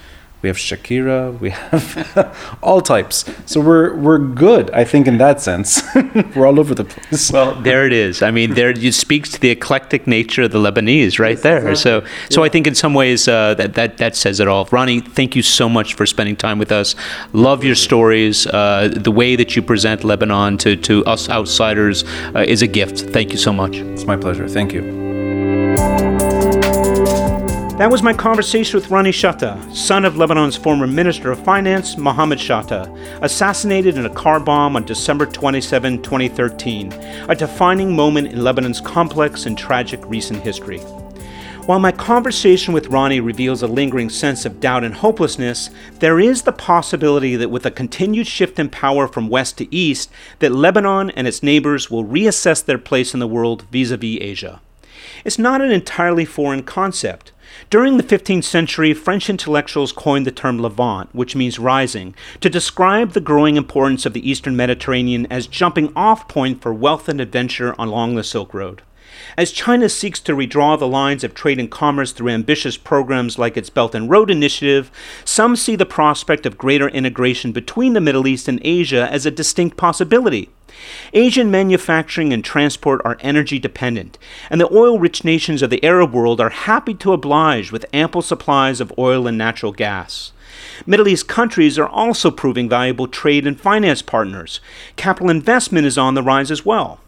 we 0.43 0.49
have 0.49 0.57
Shakira, 0.57 1.39
we 1.41 1.51
have 1.51 2.59
all 2.63 2.81
types. 2.81 3.25
So 3.47 3.61
we're 3.61 3.97
we're 3.97 4.19
good, 4.19 4.71
I 4.71 4.85
think, 4.85 5.07
in 5.07 5.19
that 5.19 5.41
sense. 5.41 5.83
we're 6.35 6.47
all 6.47 6.61
over 6.61 6.75
the 6.75 6.85
place. 6.85 7.33
Well, 7.33 7.55
there 7.63 7.87
it 7.87 7.93
is. 7.93 8.23
I 8.23 8.31
mean, 8.31 8.55
there 8.55 8.71
it 8.71 8.95
speaks 8.95 9.31
to 9.33 9.41
the 9.41 9.51
eclectic 9.51 10.07
nature 10.07 10.43
of 10.43 10.53
the 10.53 10.59
Lebanese, 10.59 11.19
right 11.19 11.41
there. 11.41 11.75
So, 11.75 12.05
so 12.31 12.45
I 12.45 12.49
think 12.49 12.67
in 12.67 12.75
some 12.75 12.95
ways 12.95 13.27
uh, 13.29 13.55
that 13.55 13.75
that 13.75 13.97
that 13.99 14.15
says 14.15 14.41
it 14.41 14.49
all. 14.49 14.69
Ronnie, 14.71 15.01
thank 15.01 15.35
you 15.35 15.43
so 15.43 15.69
much 15.69 15.95
for 15.95 16.07
spending 16.07 16.37
time 16.37 16.59
with 16.59 16.71
us. 16.71 16.95
Love 17.33 17.65
your 17.65 17.75
stories. 17.75 18.47
Uh, 18.47 18.91
the 18.95 19.13
way 19.13 19.37
that 19.37 19.57
you 19.57 19.63
present 19.63 20.05
Lebanon 20.05 20.59
to 20.59 20.77
to 20.77 21.05
us 21.07 21.29
outsiders 21.29 22.05
uh, 22.35 22.45
is 22.47 22.63
a 22.63 22.67
gift. 22.67 23.01
Thank 23.01 23.33
you 23.33 23.39
so 23.39 23.53
much. 23.53 23.77
It's 23.77 24.05
my 24.05 24.17
pleasure. 24.17 24.49
Thank 24.49 24.73
you. 24.73 26.16
That 27.79 27.91
was 27.91 28.03
my 28.03 28.15
conversation 28.15 28.81
with 28.81 28.91
Ronnie 28.91 29.11
Chatah, 29.11 29.77
son 29.77 30.07
of 30.07 30.17
Lebanon's 30.17 30.57
former 30.57 30.87
Minister 30.87 31.31
of 31.31 31.45
Finance, 31.45 31.99
Mohammed 31.99 32.39
Chatah, 32.39 32.89
assassinated 33.21 33.99
in 33.99 34.07
a 34.07 34.15
car 34.15 34.41
bomb 34.41 34.77
on 34.77 34.87
December 34.87 35.27
27, 35.27 36.01
2013, 36.01 36.91
a 37.29 37.35
defining 37.35 37.95
moment 37.95 38.29
in 38.29 38.43
Lebanon's 38.43 38.81
complex 38.81 39.45
and 39.45 39.59
tragic 39.59 40.01
recent 40.07 40.43
history. 40.43 40.79
While 41.67 41.79
my 41.79 41.93
conversation 41.93 42.73
with 42.73 42.87
Ronnie 42.87 43.21
reveals 43.21 43.63
a 43.63 43.67
lingering 43.67 44.09
sense 44.09 44.47
of 44.47 44.59
doubt 44.59 44.83
and 44.83 44.95
hopelessness, 44.95 45.69
there 45.99 46.19
is 46.19 46.43
the 46.43 46.53
possibility 46.53 47.37
that 47.37 47.51
with 47.51 47.67
a 47.67 47.71
continued 47.71 48.27
shift 48.27 48.59
in 48.59 48.71
power 48.71 49.07
from 49.07 49.29
west 49.29 49.59
to 49.59 49.75
east, 49.75 50.11
that 50.39 50.51
Lebanon 50.51 51.11
and 51.11 51.29
its 51.29 51.43
neighbors 51.43 51.91
will 51.91 52.07
reassess 52.07 52.65
their 52.65 52.79
place 52.79 53.13
in 53.13 53.21
the 53.21 53.29
world 53.29 53.65
vis-a-vis 53.71 54.17
Asia. 54.23 54.63
It's 55.27 55.39
not 55.39 55.61
an 55.61 55.71
entirely 55.71 56.25
foreign 56.25 56.63
concept. 56.63 57.33
During 57.71 57.97
the 57.97 58.03
15th 58.03 58.45
century, 58.45 58.95
French 58.95 59.29
intellectuals 59.29 59.93
coined 59.93 60.27
the 60.27 60.31
term 60.31 60.59
Levant, 60.59 61.09
which 61.15 61.35
means 61.35 61.59
rising, 61.59 62.15
to 62.41 62.51
describe 62.51 63.13
the 63.13 63.21
growing 63.21 63.57
importance 63.57 64.07
of 64.07 64.13
the 64.13 64.29
eastern 64.29 64.57
Mediterranean 64.57 65.27
as 65.31 65.47
jumping 65.47 65.93
off 65.97 66.29
point 66.29 66.63
for 66.63 66.73
wealth 66.73 67.09
and 67.09 67.21
adventure 67.21 67.75
along 67.79 68.15
the 68.15 68.25
Silk 68.25 68.55
Road. 68.55 68.83
As 69.37 69.53
China 69.53 69.89
seeks 69.89 70.21
to 70.21 70.35
redraw 70.35 70.79
the 70.79 70.87
lines 70.87 71.25
of 71.25 71.35
trade 71.35 71.59
and 71.59 71.71
commerce 71.71 72.13
through 72.13 72.31
ambitious 72.31 72.77
programs 72.77 73.39
like 73.39 73.57
its 73.57 73.71
Belt 73.71 73.95
and 73.95 74.11
Road 74.11 74.31
Initiative, 74.31 74.91
some 75.25 75.57
see 75.57 75.77
the 75.77 75.87
prospect 75.87 76.47
of 76.47 76.59
greater 76.59 76.89
integration 76.89 77.53
between 77.53 77.93
the 77.93 78.01
Middle 78.01 78.27
East 78.27 78.49
and 78.49 78.61
Asia 78.63 79.09
as 79.11 79.27
a 79.27 79.31
distinct 79.31 79.77
possibility. 79.77 80.51
Asian 81.13 81.51
manufacturing 81.51 82.33
and 82.33 82.45
transport 82.45 83.01
are 83.05 83.17
energy 83.21 83.59
dependent, 83.59 84.19
and 84.51 84.61
the 84.61 84.73
oil 84.73 84.99
rich 84.99 85.25
nations 85.25 85.63
of 85.63 85.71
the 85.71 85.83
Arab 85.85 86.13
world 86.13 86.41
are 86.41 86.51
happy 86.51 86.95
to 86.95 87.13
oblige 87.13 87.73
with 87.73 87.87
ample 87.93 88.23
supplies 88.23 88.81
of 88.81 88.93
oil 88.99 89.27
and 89.27 89.39
natural 89.39 89.73
gas. 89.73 90.33
Middle 90.85 91.09
East 91.09 91.29
countries 91.29 91.79
are 91.79 91.89
also 91.89 92.31
proving 92.31 92.69
valuable 92.69 93.09
trade 93.09 93.47
and 93.47 93.61
finance 93.61 94.03
partners. 94.03 94.61
Capital 94.97 95.31
investment 95.31 95.87
is 95.87 95.99
on 95.99 96.15
the 96.15 96.23
rise 96.23 96.51
as 96.51 96.65
well. 96.65 97.01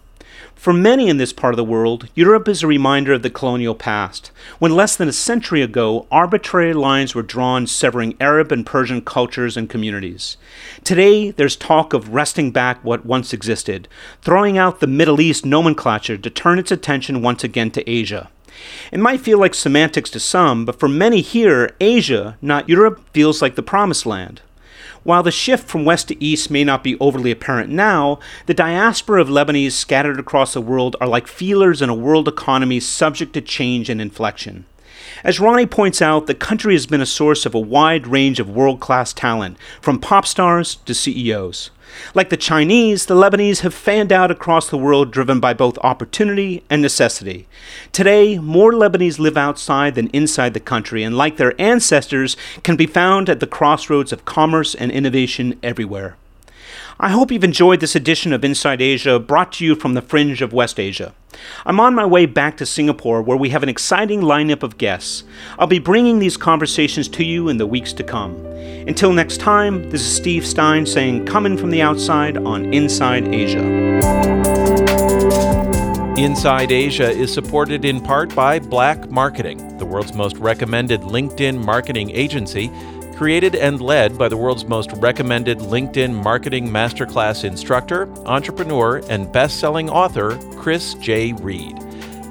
For 0.58 0.72
many 0.72 1.08
in 1.08 1.18
this 1.18 1.32
part 1.32 1.54
of 1.54 1.56
the 1.56 1.62
world, 1.62 2.08
Europe 2.16 2.48
is 2.48 2.64
a 2.64 2.66
reminder 2.66 3.12
of 3.12 3.22
the 3.22 3.30
colonial 3.30 3.76
past, 3.76 4.32
when 4.58 4.74
less 4.74 4.96
than 4.96 5.08
a 5.08 5.12
century 5.12 5.62
ago, 5.62 6.08
arbitrary 6.10 6.74
lines 6.74 7.14
were 7.14 7.22
drawn 7.22 7.68
severing 7.68 8.16
Arab 8.18 8.50
and 8.50 8.66
Persian 8.66 9.00
cultures 9.00 9.56
and 9.56 9.70
communities. 9.70 10.36
Today, 10.82 11.30
there's 11.30 11.54
talk 11.54 11.92
of 11.92 12.08
wresting 12.08 12.50
back 12.50 12.82
what 12.82 13.06
once 13.06 13.32
existed, 13.32 13.86
throwing 14.20 14.58
out 14.58 14.80
the 14.80 14.88
Middle 14.88 15.20
East 15.20 15.46
nomenclature 15.46 16.18
to 16.18 16.28
turn 16.28 16.58
its 16.58 16.72
attention 16.72 17.22
once 17.22 17.44
again 17.44 17.70
to 17.70 17.88
Asia. 17.88 18.28
It 18.90 18.98
might 18.98 19.20
feel 19.20 19.38
like 19.38 19.54
semantics 19.54 20.10
to 20.10 20.18
some, 20.18 20.64
but 20.64 20.80
for 20.80 20.88
many 20.88 21.20
here, 21.20 21.70
Asia, 21.80 22.36
not 22.42 22.68
Europe, 22.68 23.00
feels 23.12 23.40
like 23.40 23.54
the 23.54 23.62
promised 23.62 24.06
land. 24.06 24.42
While 25.08 25.22
the 25.22 25.30
shift 25.30 25.66
from 25.66 25.86
west 25.86 26.08
to 26.08 26.22
east 26.22 26.50
may 26.50 26.64
not 26.64 26.84
be 26.84 26.98
overly 27.00 27.30
apparent 27.30 27.70
now, 27.70 28.18
the 28.44 28.52
diaspora 28.52 29.22
of 29.22 29.28
Lebanese 29.28 29.72
scattered 29.72 30.20
across 30.20 30.52
the 30.52 30.60
world 30.60 30.96
are 31.00 31.08
like 31.08 31.26
feelers 31.26 31.80
in 31.80 31.88
a 31.88 31.94
world 31.94 32.28
economy 32.28 32.78
subject 32.78 33.32
to 33.32 33.40
change 33.40 33.88
and 33.88 34.02
inflection. 34.02 34.66
As 35.24 35.40
Ronnie 35.40 35.64
points 35.64 36.02
out, 36.02 36.26
the 36.26 36.34
country 36.34 36.74
has 36.74 36.86
been 36.86 37.00
a 37.00 37.06
source 37.06 37.46
of 37.46 37.54
a 37.54 37.58
wide 37.58 38.06
range 38.06 38.38
of 38.38 38.50
world 38.50 38.80
class 38.80 39.14
talent, 39.14 39.56
from 39.80 39.98
pop 39.98 40.26
stars 40.26 40.74
to 40.84 40.92
CEOs. 40.92 41.70
Like 42.14 42.30
the 42.30 42.36
Chinese, 42.36 43.06
the 43.06 43.14
Lebanese 43.14 43.60
have 43.60 43.74
fanned 43.74 44.12
out 44.12 44.30
across 44.30 44.68
the 44.68 44.78
world 44.78 45.10
driven 45.10 45.40
by 45.40 45.54
both 45.54 45.78
opportunity 45.78 46.64
and 46.70 46.82
necessity. 46.82 47.46
Today, 47.92 48.38
more 48.38 48.72
Lebanese 48.72 49.18
live 49.18 49.36
outside 49.36 49.94
than 49.94 50.08
inside 50.08 50.54
the 50.54 50.60
country, 50.60 51.02
and 51.02 51.16
like 51.16 51.36
their 51.36 51.60
ancestors, 51.60 52.36
can 52.62 52.76
be 52.76 52.86
found 52.86 53.28
at 53.28 53.40
the 53.40 53.46
crossroads 53.46 54.12
of 54.12 54.24
commerce 54.24 54.74
and 54.74 54.90
innovation 54.90 55.58
everywhere. 55.62 56.16
I 57.00 57.10
hope 57.10 57.30
you've 57.30 57.44
enjoyed 57.44 57.78
this 57.78 57.94
edition 57.94 58.32
of 58.32 58.44
Inside 58.44 58.82
Asia 58.82 59.20
brought 59.20 59.52
to 59.52 59.64
you 59.64 59.76
from 59.76 59.94
the 59.94 60.02
fringe 60.02 60.42
of 60.42 60.52
West 60.52 60.80
Asia. 60.80 61.14
I'm 61.64 61.78
on 61.78 61.94
my 61.94 62.04
way 62.04 62.26
back 62.26 62.56
to 62.56 62.66
Singapore 62.66 63.22
where 63.22 63.36
we 63.36 63.50
have 63.50 63.62
an 63.62 63.68
exciting 63.68 64.20
lineup 64.20 64.64
of 64.64 64.78
guests. 64.78 65.22
I'll 65.60 65.68
be 65.68 65.78
bringing 65.78 66.18
these 66.18 66.36
conversations 66.36 67.06
to 67.10 67.22
you 67.22 67.50
in 67.50 67.56
the 67.56 67.68
weeks 67.68 67.92
to 67.92 68.02
come. 68.02 68.34
Until 68.88 69.12
next 69.12 69.36
time, 69.36 69.88
this 69.90 70.00
is 70.00 70.12
Steve 70.12 70.44
Stein 70.44 70.84
saying, 70.84 71.24
Coming 71.24 71.56
from 71.56 71.70
the 71.70 71.82
outside 71.82 72.36
on 72.36 72.74
Inside 72.74 73.28
Asia. 73.32 73.62
Inside 76.18 76.72
Asia 76.72 77.08
is 77.08 77.32
supported 77.32 77.84
in 77.84 78.00
part 78.00 78.34
by 78.34 78.58
Black 78.58 79.08
Marketing, 79.08 79.78
the 79.78 79.86
world's 79.86 80.14
most 80.14 80.36
recommended 80.38 81.02
LinkedIn 81.02 81.64
marketing 81.64 82.10
agency 82.10 82.72
created 83.18 83.54
and 83.56 83.80
led 83.80 84.16
by 84.16 84.28
the 84.28 84.36
world's 84.36 84.64
most 84.64 84.92
recommended 84.92 85.58
LinkedIn 85.58 86.14
marketing 86.14 86.68
masterclass 86.68 87.42
instructor, 87.42 88.08
entrepreneur, 88.26 88.98
and 89.10 89.32
best 89.32 89.58
selling 89.58 89.90
author, 89.90 90.38
Chris 90.52 90.94
J. 90.94 91.32
Reed. 91.32 91.76